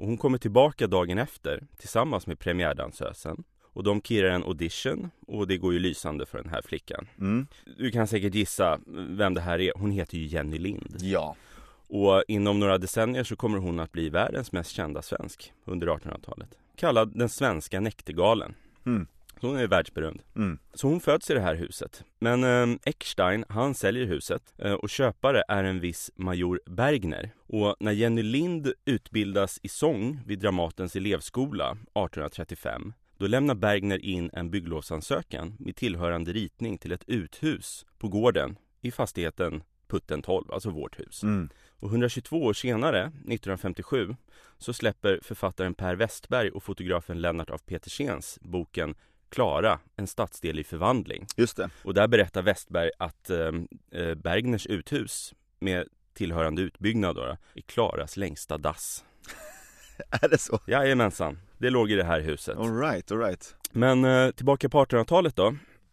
Och 0.02 0.08
hon 0.08 0.16
kommer 0.16 0.38
tillbaka 0.38 0.86
dagen 0.86 1.18
efter 1.18 1.66
tillsammans 1.78 2.26
med 2.26 2.38
premiärdansösen. 2.38 3.44
Och 3.62 3.82
de 3.82 4.02
kirrar 4.02 4.30
en 4.30 4.42
audition 4.42 5.10
och 5.26 5.48
det 5.48 5.56
går 5.56 5.72
ju 5.72 5.78
lysande 5.78 6.26
för 6.26 6.38
den 6.38 6.50
här 6.50 6.62
flickan. 6.62 7.08
Mm. 7.20 7.46
Du 7.78 7.90
kan 7.90 8.06
säkert 8.06 8.34
gissa 8.34 8.80
vem 8.86 9.34
det 9.34 9.40
här 9.40 9.60
är. 9.60 9.72
Hon 9.76 9.90
heter 9.90 10.18
ju 10.18 10.26
Jenny 10.26 10.58
Lind. 10.58 10.96
Ja. 11.00 11.36
Och 11.88 12.24
inom 12.28 12.60
några 12.60 12.78
decennier 12.78 13.24
så 13.24 13.36
kommer 13.36 13.58
hon 13.58 13.80
att 13.80 13.92
bli 13.92 14.08
världens 14.08 14.52
mest 14.52 14.70
kända 14.70 15.02
svensk 15.02 15.52
under 15.64 15.86
1800-talet. 15.86 16.58
Kallad 16.76 17.18
den 17.18 17.28
svenska 17.28 17.80
näktergalen. 17.80 18.54
Mm. 18.86 19.06
Så 19.42 19.48
hon 19.48 19.56
är 19.56 19.66
världsberömd. 19.66 20.22
Mm. 20.36 20.58
Så 20.74 20.88
hon 20.88 21.00
föds 21.00 21.30
i 21.30 21.34
det 21.34 21.40
här 21.40 21.54
huset. 21.54 22.04
Men 22.18 22.44
eh, 22.44 22.76
Eckstein, 22.84 23.44
han 23.48 23.74
säljer 23.74 24.06
huset 24.06 24.54
eh, 24.58 24.72
och 24.72 24.90
köpare 24.90 25.42
är 25.48 25.64
en 25.64 25.80
viss 25.80 26.10
major 26.14 26.60
Bergner. 26.66 27.30
Och 27.46 27.76
när 27.80 27.92
Jenny 27.92 28.22
Lind 28.22 28.72
utbildas 28.84 29.60
i 29.62 29.68
sång 29.68 30.20
vid 30.26 30.38
Dramatens 30.38 30.96
elevskola 30.96 31.70
1835 31.70 32.92
då 33.16 33.26
lämnar 33.26 33.54
Bergner 33.54 34.04
in 34.04 34.30
en 34.32 34.50
bygglovsansökan 34.50 35.56
med 35.58 35.76
tillhörande 35.76 36.32
ritning 36.32 36.78
till 36.78 36.92
ett 36.92 37.04
uthus 37.06 37.86
på 37.98 38.08
gården 38.08 38.58
i 38.80 38.90
fastigheten 38.90 39.62
Putten 39.92 40.22
12, 40.22 40.52
alltså 40.52 40.70
vårt 40.70 41.00
hus. 41.00 41.22
Mm. 41.22 41.48
Och 41.70 41.88
122 41.88 42.42
år 42.42 42.52
senare, 42.52 43.00
1957, 43.00 44.16
så 44.58 44.72
släpper 44.72 45.18
författaren 45.22 45.74
Per 45.74 45.94
Westberg 45.94 46.50
och 46.50 46.62
fotografen 46.62 47.20
Lennart 47.20 47.50
af 47.50 47.66
Petersens 47.66 48.38
boken 48.42 48.94
Klara, 49.32 49.78
en 49.96 50.06
stadsdel 50.06 50.58
i 50.58 50.64
förvandling. 50.64 51.26
Just 51.36 51.56
det. 51.56 51.70
Och 51.84 51.94
där 51.94 52.08
berättar 52.08 52.42
Westberg 52.42 52.90
att 52.98 53.30
eh, 53.30 53.38
eh, 53.92 54.14
Bergners 54.14 54.66
uthus 54.66 55.34
med 55.58 55.88
tillhörande 56.14 56.62
utbyggnad 56.62 57.16
då, 57.16 57.22
är 57.54 57.60
Klaras 57.66 58.16
längsta 58.16 58.58
dass. 58.58 59.04
Är 60.22 60.28
det 60.28 60.38
så? 60.38 60.60
Jajamensan, 60.66 61.38
det 61.58 61.70
låg 61.70 61.90
i 61.90 61.94
det 61.94 62.04
här 62.04 62.20
huset. 62.20 62.56
Alright, 62.58 63.12
alright. 63.12 63.56
Men 63.72 64.04
eh, 64.04 64.30
tillbaka 64.30 64.68
på 64.68 64.84
1800-talet 64.84 65.36
då. 65.36 65.46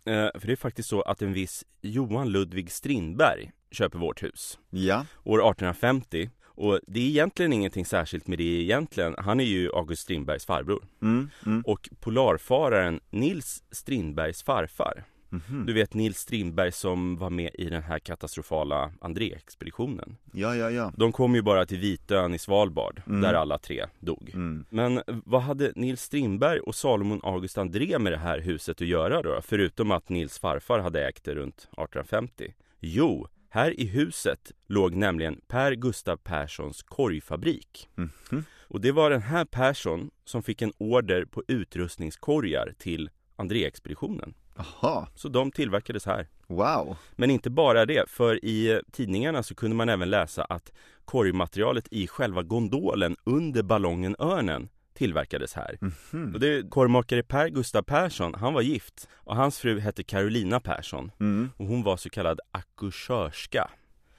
Eh, 0.05 0.29
för 0.39 0.47
det 0.47 0.51
är 0.51 0.55
faktiskt 0.55 0.89
så 0.89 1.01
att 1.01 1.21
en 1.21 1.33
viss 1.33 1.65
Johan 1.81 2.29
Ludvig 2.29 2.71
Strindberg 2.71 3.51
köper 3.71 3.99
vårt 3.99 4.23
hus 4.23 4.59
Ja. 4.69 5.05
år 5.23 5.37
1850. 5.39 6.29
Och 6.59 6.79
det 6.87 6.99
är 6.99 7.03
egentligen 7.07 7.53
ingenting 7.53 7.85
särskilt 7.85 8.27
med 8.27 8.37
det 8.37 8.43
egentligen. 8.43 9.15
Han 9.17 9.39
är 9.39 9.43
ju 9.43 9.69
August 9.73 10.01
Strindbergs 10.01 10.45
farbror. 10.45 10.83
Mm. 11.01 11.29
Mm. 11.45 11.61
Och 11.65 11.89
polarfararen 11.99 12.99
Nils 13.09 13.63
Strindbergs 13.71 14.43
farfar. 14.43 15.03
Mhm. 15.31 15.65
Du 15.65 15.73
vet 15.73 15.93
Nils 15.93 16.17
Strindberg 16.17 16.71
som 16.71 17.17
var 17.17 17.29
med 17.29 17.49
i 17.53 17.65
den 17.69 17.83
här 17.83 17.99
katastrofala 17.99 18.91
André-expeditionen. 19.01 20.15
Ja, 20.33 20.55
ja, 20.55 20.69
ja. 20.71 20.91
De 20.97 21.11
kom 21.11 21.35
ju 21.35 21.41
bara 21.41 21.65
till 21.65 21.77
Vitön 21.79 22.33
i 22.33 22.37
Svalbard, 22.39 23.01
Mm. 23.07 23.21
där 23.21 23.33
alla 23.33 23.57
tre 23.57 23.85
dog. 23.99 24.31
Mm. 24.33 24.65
Men 24.69 25.01
vad 25.07 25.41
hade 25.41 25.71
Nils 25.75 26.01
Strindberg 26.01 26.59
och 26.59 26.75
Salomon 26.75 27.19
August 27.23 27.57
André 27.57 27.99
med 27.99 28.11
det 28.13 28.17
här 28.17 28.39
huset 28.39 28.81
att 28.81 28.87
göra 28.87 29.21
då? 29.21 29.39
Förutom 29.43 29.91
att 29.91 30.09
Nils 30.09 30.39
farfar 30.39 30.79
hade 30.79 31.07
ägt 31.07 31.23
det 31.23 31.35
runt 31.35 31.57
1850. 31.57 32.53
Jo, 32.79 33.27
här 33.49 33.79
i 33.79 33.85
huset 33.85 34.51
låg 34.67 34.95
nämligen 34.95 35.41
Per 35.47 35.71
Gustav 35.71 36.17
Perssons 36.17 36.83
korgfabrik. 36.83 37.89
Mhm. 37.95 38.43
Och 38.67 38.81
det 38.81 38.91
var 38.91 39.09
den 39.09 39.21
här 39.21 39.45
Persson 39.45 40.11
som 40.25 40.43
fick 40.43 40.61
en 40.61 40.73
order 40.77 41.25
på 41.25 41.43
utrustningskorgar 41.47 42.73
till 42.77 43.09
André-expeditionen. 43.35 44.33
Aha. 44.57 45.07
Så 45.15 45.29
de 45.29 45.51
tillverkades 45.51 46.05
här. 46.05 46.27
Wow. 46.47 46.97
Men 47.15 47.31
inte 47.31 47.49
bara 47.49 47.85
det, 47.85 48.09
för 48.09 48.45
i 48.45 48.71
eh, 48.71 48.79
tidningarna 48.91 49.43
så 49.43 49.55
kunde 49.55 49.75
man 49.75 49.89
även 49.89 50.09
läsa 50.09 50.43
att 50.43 50.71
korgmaterialet 51.05 51.87
i 51.91 52.07
själva 52.07 52.43
gondolen 52.43 53.15
under 53.23 53.63
ballongen 53.63 54.15
Örnen 54.19 54.69
tillverkades 54.99 55.53
här. 55.53 55.77
Mhm. 55.81 56.33
Och 56.33 56.39
det 56.39 56.69
korvmakare 56.69 57.23
Per 57.23 57.47
Gustav 57.49 57.81
Persson, 57.81 58.33
han 58.33 58.53
var 58.53 58.61
gift 58.61 59.07
och 59.13 59.35
hans 59.35 59.59
fru 59.59 59.79
hette 59.79 60.03
Carolina 60.03 60.59
Persson 60.59 61.11
Mm. 61.19 61.49
och 61.57 61.65
hon 61.65 61.83
var 61.83 61.97
så 61.97 62.09
kallad 62.09 62.39
akkursörska, 62.51 63.69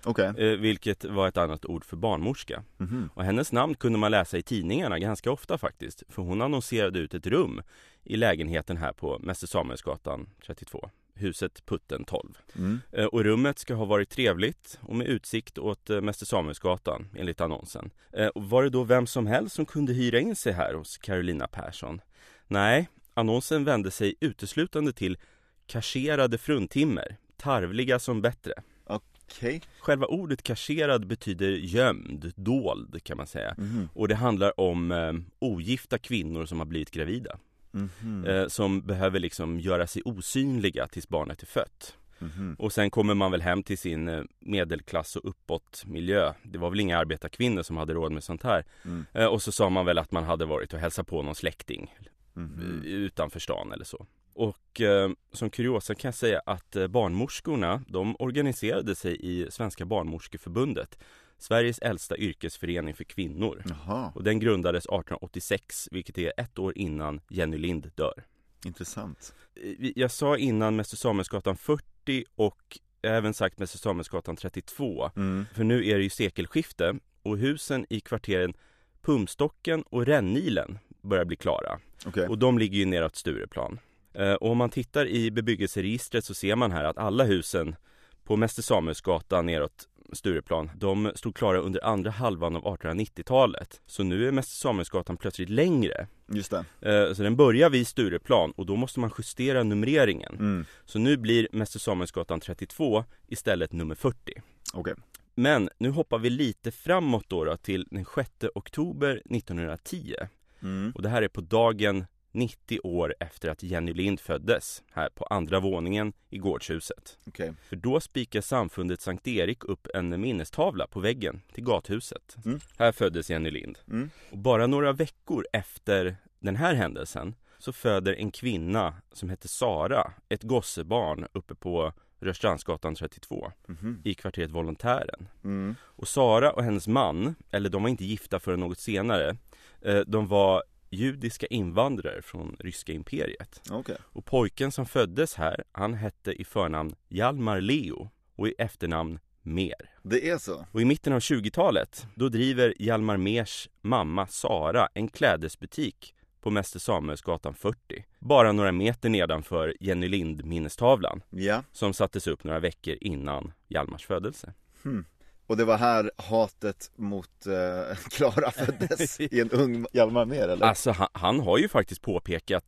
Okej. 0.04 0.26
eh, 0.38 0.58
vilket 0.58 1.04
var 1.04 1.28
ett 1.28 1.36
annat 1.36 1.64
ord 1.64 1.84
för 1.84 1.96
barnmorska. 1.96 2.62
Mhm. 2.78 3.10
Och 3.14 3.24
hennes 3.24 3.52
namn 3.52 3.74
kunde 3.74 3.98
man 3.98 4.10
läsa 4.10 4.38
i 4.38 4.42
tidningarna 4.42 4.98
ganska 4.98 5.30
ofta 5.30 5.58
faktiskt, 5.58 6.02
för 6.08 6.22
hon 6.22 6.42
annonserade 6.42 6.98
ut 6.98 7.14
ett 7.14 7.26
rum 7.26 7.62
i 8.04 8.16
lägenheten 8.16 8.76
här 8.76 8.92
på 8.92 9.18
Mäster 9.18 9.46
Samuelsgatan 9.46 10.28
32, 10.46 10.90
huset 11.14 11.66
Putten 11.66 12.04
12. 12.04 12.38
Mm. 12.56 12.80
Eh, 12.92 13.04
Och 13.04 13.24
rummet 13.24 13.58
ska 13.58 13.74
ha 13.74 13.84
varit 13.84 14.10
trevligt 14.10 14.78
och 14.82 14.96
med 14.96 15.06
utsikt 15.06 15.58
åt 15.58 15.90
eh, 15.90 16.00
Mäster 16.00 16.26
Samuelsgatan 16.26 17.08
enligt 17.16 17.40
annonsen. 17.40 17.90
Eh, 18.12 18.26
Och 18.26 18.50
var 18.50 18.62
det 18.62 18.70
då 18.70 18.84
vem 18.84 19.06
som 19.06 19.26
helst 19.26 19.54
som 19.56 19.66
kunde 19.66 19.92
hyra 19.92 20.20
in 20.20 20.36
sig 20.36 20.52
här 20.52 20.74
hos 20.74 20.98
Carolina 20.98 21.46
Persson? 21.46 22.00
Nej, 22.46 22.88
annonsen 23.14 23.64
vände 23.64 23.90
sig 23.90 24.14
uteslutande 24.20 24.92
till 24.92 25.18
kasserade 25.66 26.38
fruntimmer, 26.38 27.16
tarvliga 27.36 27.98
som 27.98 28.22
bättre. 28.22 28.52
Okej. 28.84 29.62
Själva 29.80 30.06
ordet 30.06 30.42
kasserad 30.42 31.06
betyder 31.06 31.50
gömd, 31.50 32.32
dold 32.36 33.04
kan 33.04 33.16
man 33.16 33.26
säga. 33.26 33.54
Mhm. 33.58 33.88
Och 33.94 34.08
det 34.08 34.14
handlar 34.14 34.60
om 34.60 34.92
eh, 34.92 35.12
ogifta 35.38 35.98
kvinnor 35.98 36.46
som 36.46 36.58
har 36.58 36.66
blivit 36.66 36.90
gravida. 36.90 37.38
Mhm. 37.72 38.24
Eh, 38.24 38.46
som 38.46 38.80
behöver 38.83 39.18
liksom 39.20 39.61
göra 39.61 39.87
sig 39.87 40.02
osynliga 40.04 40.87
tills 40.87 41.09
barnet 41.09 41.42
är 41.42 41.46
fött. 41.46 41.96
Mhm. 42.18 42.56
Och 42.59 42.72
sen 42.72 42.90
kommer 42.90 43.14
man 43.14 43.30
väl 43.30 43.42
hem 43.42 43.62
till 43.62 43.78
sin 43.78 44.09
eh, 44.09 44.22
medelklass 44.40 45.16
och 45.16 45.28
uppåt 45.28 45.83
miljö. 45.87 46.33
Det 46.42 46.59
var 46.59 46.70
väl 46.70 46.80
inga 46.80 46.98
arbetarkvinnor 46.98 47.62
som 47.62 47.76
hade 47.76 47.94
råd 47.94 48.12
med 48.12 48.24
sånt 48.24 48.42
här. 48.42 48.64
Mm. 48.85 49.06
Eh, 49.14 49.26
och 49.26 49.42
så 49.42 49.52
sa 49.52 49.70
man 49.70 49.87
väl 49.87 49.98
att 49.98 50.12
man 50.12 50.24
hade 50.24 50.44
varit 50.44 50.72
och 50.74 50.78
hälsat 50.80 51.06
på 51.06 51.22
någon 51.22 51.35
släkting 51.35 51.94
Mhm. 52.35 52.83
eh, 52.85 52.90
utanför 52.92 53.40
stan 53.40 53.72
eller 53.72 53.85
så. 53.85 54.06
Och 54.35 54.80
eh, 54.80 55.11
som 55.33 55.50
kuriosa 55.50 55.94
kan 55.94 56.09
jag 56.09 56.14
säga 56.14 56.42
att 56.46 56.76
barnmorskorna, 56.90 57.83
de 57.88 58.16
organiserade 58.18 58.94
sig 58.94 59.16
i 59.20 59.46
Svenska 59.50 59.85
barnmorskeförbundet. 59.85 60.98
Sveriges 61.42 61.79
äldsta 61.79 62.16
yrkesförening 62.16 62.94
för 62.94 63.05
kvinnor. 63.05 63.62
Jaha, 63.68 64.12
Och 64.14 64.24
den 64.24 64.38
grundades 64.40 64.85
1886, 64.85 65.88
vilket 65.92 66.18
är 66.18 66.33
ett 66.37 66.59
år 66.59 66.72
innan 66.79 67.20
Jenny 67.29 67.59
Lind 67.59 67.90
dör. 67.94 68.24
intressant. 68.64 69.35
Eh, 69.55 69.90
Jag 69.96 70.11
sa 70.11 70.37
innan 70.37 70.76
Mäster 70.76 70.96
Samuelsgatan 70.96 71.57
40 71.57 72.24
och 72.35 72.79
jag 73.03 73.11
har 73.11 73.16
även 73.16 73.35
sagt 73.35 73.59
Mäster 73.59 73.79
Samuelsgatan 73.79 74.37
32. 74.37 75.11
Mm. 75.16 75.46
För 75.55 75.64
nu 75.64 75.87
är 75.88 75.96
det 75.96 76.03
ju 76.03 76.11
sekelskifte 76.11 76.94
och 77.22 77.38
husen 77.38 77.87
i 77.90 78.00
kvarteren 78.00 78.55
Pumstocken 79.03 79.83
och 79.83 80.07
Rännilen 80.07 80.79
börjar 81.03 81.24
bli 81.24 81.37
klara. 81.37 81.79
Okej. 82.07 82.29
Och 82.29 82.38
de 82.38 82.59
ligger 82.59 82.79
ju 82.79 82.85
neråt 82.85 83.16
Stureplan. 83.16 83.79
Eh, 84.14 84.33
Och 84.33 84.50
om 84.50 84.59
man 84.59 84.70
tittar 84.70 85.07
i 85.07 85.31
bebyggelseregistret 85.31 86.24
så 86.24 86.35
ser 86.35 86.57
man 86.57 86.72
här 86.72 86.85
att 86.85 86.98
alla 86.98 87.24
husen 87.24 87.76
på 88.24 88.37
Mäster 88.37 88.62
Samuelsgatan 88.62 89.46
neråt 89.46 89.88
Stureplan, 90.12 90.70
de 90.76 91.12
stod 91.14 91.36
klara 91.36 91.58
under 91.58 91.84
andra 91.84 92.10
halvan 92.10 92.56
av 92.56 92.62
1890-talet. 92.64 93.80
Så 93.86 94.02
nu 94.02 94.28
är 94.28 94.32
Mäster 94.32 94.54
Samuelsgatan 94.56 95.16
plötsligt 95.16 95.48
längre. 95.50 96.06
Just 96.32 96.50
det. 96.50 96.64
Eh, 97.08 97.12
Så 97.14 97.22
den 97.22 97.36
börjar 97.36 97.70
vid 97.70 97.86
Stureplan 97.86 98.50
och 98.50 98.66
då 98.66 98.76
måste 98.76 99.00
man 99.00 99.10
justera 99.18 99.62
numreringen. 99.62 100.34
Mm. 100.34 100.64
Så 100.84 100.98
nu 100.98 101.16
blir 101.16 101.48
Mäster 101.52 101.78
Samuelsgatan 101.78 102.40
32 102.40 103.04
istället 103.26 103.72
nummer 103.72 103.94
40. 103.94 104.32
Okej. 104.74 104.94
Men 105.34 105.68
nu 105.78 105.90
hoppar 105.90 106.18
vi 106.18 106.30
lite 106.30 106.70
framåt 106.70 107.24
då, 107.28 107.44
då 107.44 107.56
till 107.56 107.86
den 107.90 108.04
6 108.14 108.30
oktober 108.54 109.22
1910. 109.30 110.14
Mm. 110.62 110.92
Och 110.94 111.02
det 111.02 111.08
här 111.08 111.22
är 111.22 111.28
på 111.28 111.40
dagen 111.40 112.06
90 112.32 112.80
år 112.82 113.14
efter 113.20 113.48
att 113.48 113.62
Jenny 113.62 113.92
Lind 113.94 114.20
föddes, 114.20 114.82
här 114.92 115.08
på 115.08 115.24
andra 115.24 115.60
våningen 115.60 116.12
i 116.30 116.38
gårdshuset. 116.38 117.18
Okej. 117.26 117.52
För 117.68 117.76
då 117.76 118.00
spikar 118.00 118.40
samfundet 118.40 119.00
Sankt 119.00 119.28
Erik 119.28 119.64
upp 119.64 119.86
en 119.94 120.20
minnestavla 120.20 120.86
på 120.86 121.00
väggen 121.00 121.42
till 121.52 121.64
gathuset. 121.64 122.36
Mm. 122.44 122.60
Här 122.78 122.92
föddes 122.92 123.30
Jenny 123.30 123.50
Lind. 123.50 123.78
Mm. 123.88 124.10
Och 124.30 124.38
bara 124.38 124.66
några 124.66 124.92
veckor 124.92 125.46
efter 125.52 126.16
den 126.38 126.56
här 126.56 126.74
händelsen 126.74 127.34
så 127.58 127.72
föder 127.72 128.14
en 128.14 128.30
kvinna 128.30 128.94
som 129.12 129.30
heter 129.30 129.48
Sara 129.48 130.12
ett 130.28 130.42
gossebarn 130.42 131.26
uppe 131.32 131.54
på 131.54 131.92
Rörstrandsgatan 132.22 132.94
32 132.94 133.52
Mhm. 133.66 134.00
i 134.04 134.14
kvarteret 134.14 134.50
Volontären. 134.50 135.28
Mm. 135.44 135.74
Och 135.82 136.08
Sara 136.08 136.52
och 136.52 136.62
hennes 136.64 136.88
man, 136.88 137.34
eller 137.50 137.70
de 137.70 137.82
var 137.82 137.90
inte 137.90 138.04
gifta 138.04 138.40
förrän 138.40 138.60
något 138.60 138.78
senare, 138.78 139.36
eh, 139.82 139.98
de 140.06 140.26
var 140.26 140.62
judiska 140.90 141.46
invandrare 141.46 142.22
från 142.22 142.57
ryska 142.59 142.92
imperiet. 142.92 143.62
Okej. 143.70 143.96
Och 144.03 144.24
pojken 144.24 144.72
som 144.72 144.87
föddes 144.87 145.35
här, 145.35 145.64
han 145.72 145.94
hette 145.94 146.33
i 146.33 146.44
förnamn 146.44 146.94
Hjalmar 147.09 147.61
Leo 147.61 148.11
och 148.37 148.48
i 148.48 148.55
efternamn 148.59 149.18
Mer. 149.42 149.90
Det 150.03 150.29
är 150.31 150.38
så? 150.38 150.66
Och 150.72 150.81
i 150.81 150.85
mitten 150.85 151.12
av 151.12 151.18
20-talet, 151.20 152.07
då 152.14 152.29
driver 152.29 152.74
Hjalmar 152.79 153.16
Mers 153.16 153.68
mamma 153.83 154.26
Sara 154.26 154.88
en 154.94 155.09
klädesbutik 155.09 156.14
på 156.40 156.50
Mäster 156.50 156.79
Samuelsgatan 156.79 157.55
40. 157.55 157.79
Bara 158.18 158.53
några 158.53 158.72
meter 158.72 159.09
nedanför 159.09 159.76
Jenny 159.81 160.09
Lind 160.09 160.44
minnestavlan 160.44 161.22
Ja. 161.31 161.62
som 161.72 161.92
sattes 161.94 162.26
upp 162.26 162.44
några 162.44 162.61
veckor 162.61 162.96
innan 163.00 163.53
Hjalmars 163.68 164.07
födelse. 164.07 164.55
Hmm. 164.83 165.05
Och 165.50 165.56
det 165.56 165.64
var 165.64 165.76
här 165.78 166.10
hatet 166.16 166.90
mot 166.96 167.46
eh, 167.46 167.96
Klara 168.10 168.50
föddes 168.50 169.20
i 169.20 169.40
en 169.40 169.50
ung 169.50 169.86
Hjalmar 169.92 170.24
Mer 170.24 170.48
eller? 170.48 170.66
Alltså 170.66 170.90
han, 170.90 171.08
han, 171.12 171.40
har 171.40 171.58
ju 171.58 171.68
faktiskt 171.68 172.02
påpekat 172.02 172.64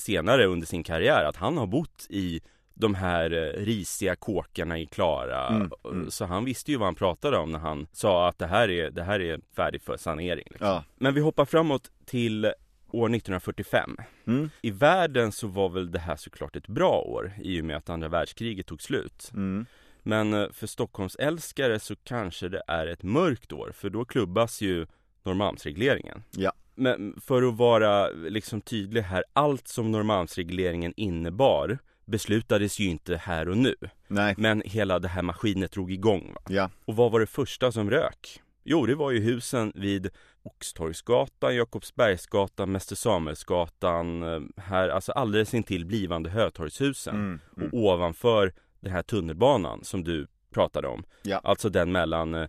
senare 0.00 0.46
under 0.46 0.66
sin 0.66 0.82
karriär 0.82 1.24
att 1.24 1.36
han 1.36 1.58
har 1.58 1.66
bott 1.66 2.06
i 2.08 2.40
de 2.74 2.94
här 2.94 3.32
eh, 3.32 3.64
risiga 3.64 4.16
kåkarna 4.16 4.78
i 4.78 4.86
Klara 4.86 5.48
mm, 5.48 5.70
mm. 5.84 6.10
Så 6.10 6.24
han 6.24 6.44
visste 6.44 6.70
ju 6.70 6.76
vad 6.76 6.86
han 6.86 6.94
pratade 6.94 7.38
om 7.38 7.52
när 7.52 7.58
han 7.58 7.86
sa 7.92 8.28
att 8.28 8.38
det 8.38 8.46
här 8.46 8.70
är, 8.70 8.90
det 8.90 9.02
här 9.02 9.20
är 9.20 9.40
färdigt 9.56 9.84
för 9.84 9.96
sanering 9.96 10.46
liksom. 10.50 10.66
ja. 10.66 10.84
Men 10.96 11.14
vi 11.14 11.20
hoppar 11.20 11.44
framåt 11.44 11.90
till 12.04 12.44
år 12.90 13.06
1945 13.06 13.96
mm. 14.26 14.50
I 14.62 14.70
världen 14.70 15.32
så 15.32 15.46
var 15.46 15.68
väl 15.68 15.90
det 15.90 15.98
här 15.98 16.16
såklart 16.16 16.56
ett 16.56 16.68
bra 16.68 17.00
år 17.00 17.32
i 17.42 17.60
och 17.60 17.64
med 17.64 17.76
att 17.76 17.90
andra 17.90 18.08
världskriget 18.08 18.66
tog 18.66 18.82
slut 18.82 19.30
mm. 19.34 19.66
Men 20.02 20.34
eh, 20.34 20.50
för 20.52 20.66
Stockholmsälskare 20.66 21.78
så 21.78 21.96
kanske 21.96 22.48
det 22.48 22.62
är 22.66 22.86
ett 22.86 23.02
mörkt 23.02 23.52
år 23.52 23.72
för 23.74 23.90
då 23.90 24.04
klubbas 24.04 24.60
ju 24.60 24.86
Norrmalmsregleringen 25.22 26.22
Ja 26.30 26.52
Men 26.74 27.20
för 27.20 27.42
att 27.42 27.56
vara 27.56 28.08
liksom 28.08 28.60
tydlig 28.60 29.02
här, 29.02 29.24
allt 29.32 29.68
som 29.68 29.92
Norrmalmsregleringen 29.92 30.94
innebar 30.96 31.78
beslutades 32.04 32.78
ju 32.78 32.84
inte 32.88 33.16
här 33.16 33.48
och 33.48 33.56
nu. 33.56 33.74
Nej. 34.08 34.34
Men 34.38 34.62
hela 34.64 34.98
det 34.98 35.08
här 35.08 35.22
maskinet 35.22 35.72
drog 35.72 35.92
igång. 35.92 36.32
Va? 36.34 36.40
Ja. 36.48 36.70
Och 36.84 36.96
vad 36.96 37.12
var 37.12 37.20
det 37.20 37.26
första 37.26 37.72
som 37.72 37.90
rök? 37.90 38.40
Jo, 38.64 38.86
det 38.86 38.94
var 38.94 39.10
ju 39.10 39.20
husen 39.20 39.72
vid 39.74 40.10
Oxtorgsgatan, 40.42 41.56
Jakobsbergsgatan, 41.56 42.72
Mäster 42.72 42.96
Samuelsgatan, 42.96 44.22
eh, 44.22 44.40
här, 44.56 44.88
alltså 44.88 45.12
alldeles 45.12 45.54
intill 45.54 45.86
blivande 45.86 46.30
Hötorgshusen. 46.30 47.14
Mm, 47.14 47.40
mm. 47.56 47.68
Och 47.68 47.78
ovanför 47.78 48.52
den 48.82 48.92
här 48.92 49.02
tunnelbanan 49.02 49.84
som 49.84 50.04
du 50.04 50.26
pratade 50.50 50.88
om. 50.88 51.04
Ja. 51.22 51.40
Alltså 51.44 51.68
den 51.68 51.92
mellan 51.92 52.34
eh, 52.34 52.48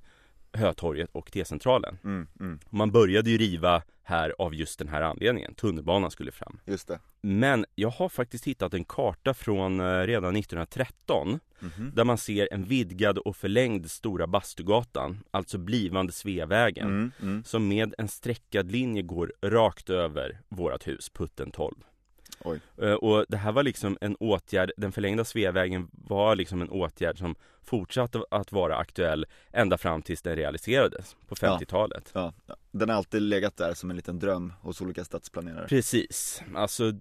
Hötorget 0.54 1.10
och 1.12 1.32
T-centralen. 1.32 1.98
Mm, 2.04 2.28
mm. 2.40 2.60
Man 2.70 2.92
började 2.92 3.30
ju 3.30 3.38
riva 3.38 3.84
här 4.04 4.36
av 4.38 4.56
just 4.56 4.80
den 4.80 4.88
här 4.88 5.02
anledningen. 5.02 5.56
Tunnelbanan 5.56 6.12
skulle 6.12 6.32
fram. 6.32 6.60
Just 6.66 6.88
det. 6.88 7.00
Men 7.22 7.66
jag 7.76 7.90
har 7.90 8.10
faktiskt 8.10 8.48
hittat 8.48 8.74
en 8.74 8.86
karta 8.86 9.34
från 9.34 9.80
eh, 9.80 9.84
redan 9.84 10.36
1913 10.36 11.28
mm 11.28 11.40
-hmm. 11.72 11.96
där 11.96 12.04
man 12.04 12.18
ser 12.18 12.48
en 12.52 12.64
vidgad 12.64 13.18
och 13.18 13.36
förlängd 13.36 13.92
Stora 13.92 14.28
Bastugatan, 14.28 15.24
alltså 15.32 15.58
blivande 15.58 16.12
Sveavägen, 16.12 16.88
mm, 16.88 17.12
mm. 17.22 17.44
som 17.44 17.68
med 17.68 17.94
en 17.98 18.08
streckad 18.08 18.72
linje 18.72 19.02
går 19.02 19.34
rakt 19.42 19.90
över 19.90 20.42
vårat 20.50 20.88
hus, 20.88 21.10
Putten 21.10 21.52
12. 21.52 21.76
Oj. 22.40 22.60
Eh, 22.78 22.94
och 22.94 23.26
det 23.30 23.38
här 23.38 23.52
var 23.52 23.64
liksom 23.64 23.98
en 24.02 24.16
åtgärd, 24.16 24.72
den 24.78 24.92
förlängda 24.92 25.26
Sveavägen 25.26 25.90
var 25.92 26.36
liksom 26.36 26.62
en 26.62 26.70
åtgärd 26.70 27.18
som 27.18 27.36
fortsatte 27.62 28.24
att 28.32 28.52
vara 28.52 28.76
aktuell 28.78 29.26
ända 29.52 29.78
fram 29.78 30.02
tills 30.02 30.22
den 30.22 30.36
realiserades 30.36 31.16
på 31.28 31.36
50-talet. 31.36 32.12
Ja, 32.14 32.34
ja, 32.48 32.56
Den 32.72 32.90
har 32.90 32.96
alltid 32.96 33.22
legat 33.22 33.58
där 33.58 33.74
som 33.74 33.90
en 33.90 33.96
liten 33.96 34.20
dröm 34.20 34.54
hos 34.62 34.82
olika 34.82 35.06
stadsplanerare. 35.06 35.68
Precis, 35.68 36.44
alltså 36.56 36.94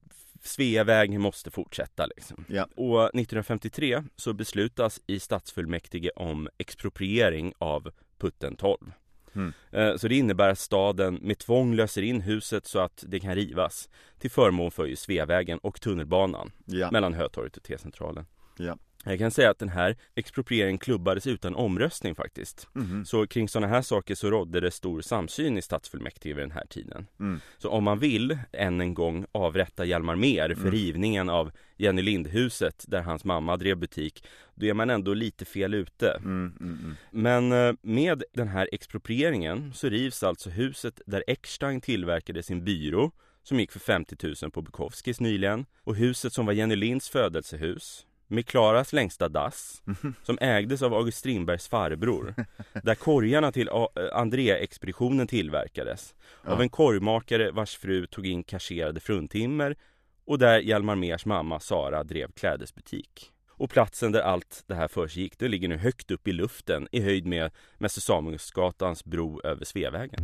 Sveavägen 0.42 1.21
måste 1.21 1.51
fortsätta 1.51 2.07
liksom. 2.07 2.45
Ja. 2.49 2.68
Och 2.77 3.05
1953 3.05 4.03
så 4.16 4.33
beslutas 4.33 5.01
i 5.07 5.21
stadsfullmäktige 5.21 6.11
om 6.16 6.49
expropriering 6.59 7.53
av 7.59 7.90
Putten 8.18 8.57
12. 8.57 8.92
Mm. 9.35 9.53
Eh, 9.71 9.97
så 9.97 10.09
det 10.09 10.14
innebär 10.14 10.49
att 10.49 10.59
staden 10.59 11.14
med 11.14 11.38
tvång 11.38 11.75
löser 11.75 12.03
in 12.03 12.21
huset 12.21 12.66
så 12.66 12.79
att 12.79 13.05
det 13.09 13.21
kan 13.21 13.35
rivas 13.35 13.88
till 14.18 14.31
förmån 14.31 14.71
för 14.71 14.85
ju 14.85 14.97
Sveavägen 14.97 15.59
och 15.59 15.81
tunnelbanan 15.81 16.53
ja. 16.64 16.90
mellan 16.90 17.14
Hötorget 17.14 17.57
och 17.57 17.62
T-centralen. 17.62 18.27
Ja. 18.57 18.77
Jag 19.05 19.19
kan 19.19 19.31
säga 19.31 19.51
att 19.51 19.59
den 19.59 19.69
här 19.69 19.97
exproprieringen 20.15 20.79
klubbades 20.79 21.27
utan 21.27 21.55
omröstning 21.55 22.15
faktiskt. 22.15 22.69
Mm. 22.75 23.05
Så 23.05 23.27
kring 23.27 23.49
sådana 23.49 23.67
här 23.67 23.83
saker 23.83 24.15
så 24.15 24.31
rådde 24.31 24.61
det 24.61 24.71
stor 24.71 25.01
samsyn 25.01 25.59
i 25.59 25.62
stadsfullmäktige 25.62 26.35
vid 26.35 26.43
den 26.43 26.51
här 26.51 26.67
tiden. 26.67 27.07
Mm. 27.21 27.41
Så 27.59 27.69
om 27.69 27.85
man 27.85 27.99
vill 27.99 28.38
än 28.53 28.81
en 28.81 28.95
gång 28.95 29.27
avrätta 29.33 29.85
Hjalmar 29.85 30.17
Mer 30.17 30.55
för 30.55 30.61
mm. 30.61 30.73
rivningen 30.73 31.29
av 31.29 31.51
Jenny 31.77 32.03
Lindhuset 32.03 32.85
där 32.88 33.03
hans 33.03 33.25
mamma 33.25 33.57
drev 33.57 33.77
butik, 33.77 34.25
då 34.55 34.67
är 34.67 34.75
man 34.75 34.91
ändå 34.91 35.15
lite 35.15 35.45
fel 35.45 35.75
ute. 35.75 36.11
Mm, 36.11 36.57
mm, 36.61 36.79
mm. 36.83 36.97
Men 37.11 37.53
eh, 37.53 37.75
med 37.83 38.23
den 38.35 38.49
här 38.49 38.69
exproprieringen 38.73 39.73
så 39.75 39.88
rivs 39.88 40.23
alltså 40.23 40.51
huset 40.51 41.01
där 41.07 41.25
Eckstein 41.27 41.81
tillverkade 41.81 42.43
sin 42.43 42.65
byrå 42.65 43.12
som 43.43 43.61
gick 43.61 43.73
för 43.73 43.81
50 43.81 44.17
000 44.43 44.51
på 44.51 44.62
Bukowskis 44.62 45.21
nyligen 45.21 45.67
och 45.85 45.97
huset 45.97 46.33
som 46.33 46.47
var 46.47 46.53
Jenny 46.53 46.77
Linds 46.77 47.09
födelsehus 47.09 48.07
med 48.33 48.47
Klaras 48.47 48.92
längsta 48.92 49.29
dass 49.29 49.83
som 50.23 50.38
ägdes 50.40 50.83
av 50.83 50.95
August 50.95 51.18
Strindbergs 51.18 51.68
farbror 51.68 52.35
där 52.83 52.95
korgarna 52.95 53.53
till 53.53 53.71
André-expeditionen 54.12 55.27
tillverkades 55.27 56.14
av 56.45 56.61
en 56.61 56.68
korgmakare 56.68 57.51
vars 57.51 57.77
fru 57.77 58.07
tog 58.07 58.27
in 58.27 58.45
kasserade 58.45 59.01
fruntimmer 59.01 59.77
och 60.25 60.38
där 60.38 60.61
Hjalmar 60.61 60.97
Mers 60.97 61.27
mamma 61.27 61.61
Sara 61.61 62.05
drev 62.05 62.33
klädesbutik. 62.33 63.33
Och 63.49 63.71
platsen 63.71 64.12
där 64.12 64.21
allt 64.21 64.64
det 64.66 64.75
här 64.75 64.88
försiggick, 64.88 65.38
det 65.38 65.49
ligger 65.49 65.68
nu 65.68 65.77
högt 65.77 66.11
upp 66.11 66.29
i 66.29 66.33
luften 66.33 66.88
i 66.92 67.01
höjd 67.01 67.27
med 67.27 67.51
Mäster 67.79 68.01
Samuelsgatans 68.01 69.05
bro 69.05 69.40
över 69.45 69.64
Sveavägen. 69.64 70.21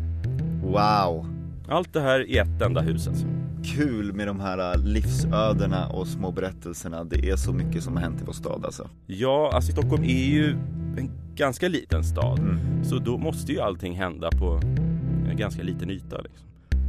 Wow! 0.62 1.26
Allt 1.68 1.92
det 1.92 2.00
här 2.00 2.26
i 2.26 2.38
ett 2.38 2.62
enda 2.62 2.80
hus 2.80 3.08
alltså 3.08 3.47
kul 3.76 4.12
med 4.12 4.26
de 4.26 4.40
här 4.40 4.74
äh, 4.74 4.84
livsödena 4.84 5.88
och 5.88 6.06
små 6.06 6.32
berättelserna. 6.32 7.04
Det 7.04 7.30
är 7.30 7.36
så 7.36 7.52
mycket 7.52 7.82
som 7.82 7.96
har 7.96 8.02
hänt 8.02 8.20
i 8.20 8.24
vår 8.24 8.32
stad 8.32 8.64
alltså. 8.64 8.88
Ja, 9.06 9.50
alltså 9.54 9.72
Stockholm 9.72 10.04
är 10.04 10.24
ju 10.24 10.50
en 10.96 11.10
ganska 11.34 11.68
liten 11.68 12.04
stad. 12.04 12.38
Mm. 12.38 12.84
Så 12.84 12.98
då 12.98 13.18
måste 13.18 13.52
ju 13.52 13.60
allting 13.60 13.94
hända 13.94 14.30
på 14.30 14.60
en 15.30 15.36
ganska 15.36 15.62
liten 15.62 15.90
yta 15.90 16.20
liksom. 16.20 16.47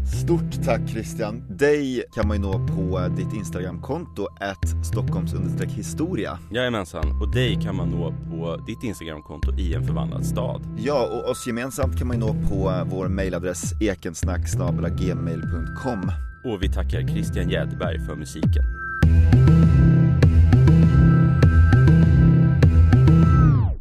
Stort 0.09 0.63
tack 0.65 0.89
Christian! 0.89 1.57
Dig 1.57 2.03
kan 2.13 2.27
man 2.27 2.37
ju 2.37 2.43
nå 2.43 2.67
på 2.67 3.07
ditt 3.17 3.33
Instagramkonto, 3.33 4.27
att 4.39 4.85
Stockholms 4.85 5.33
historia. 5.67 6.39
Jajamensan, 6.51 7.21
och 7.21 7.31
dig 7.31 7.61
kan 7.61 7.75
man 7.75 7.89
nå 7.89 8.13
på 8.29 8.63
ditt 8.67 8.83
Instagramkonto 8.83 9.57
i 9.57 9.73
en 9.73 9.85
förvandlad 9.85 10.25
stad. 10.25 10.61
Ja, 10.77 11.07
och 11.07 11.29
oss 11.31 11.47
gemensamt 11.47 11.97
kan 11.97 12.07
man 12.07 12.19
ju 12.19 12.25
nå 12.25 12.35
på 12.49 12.83
vår 12.85 13.07
mejladress 13.07 13.81
ekensnack.gmail.com 13.81 16.11
och 16.43 16.63
vi 16.63 16.73
tackar 16.73 17.07
Christian 17.07 17.49
Jäderberg 17.49 17.99
för 17.99 18.15
musiken. 18.15 18.63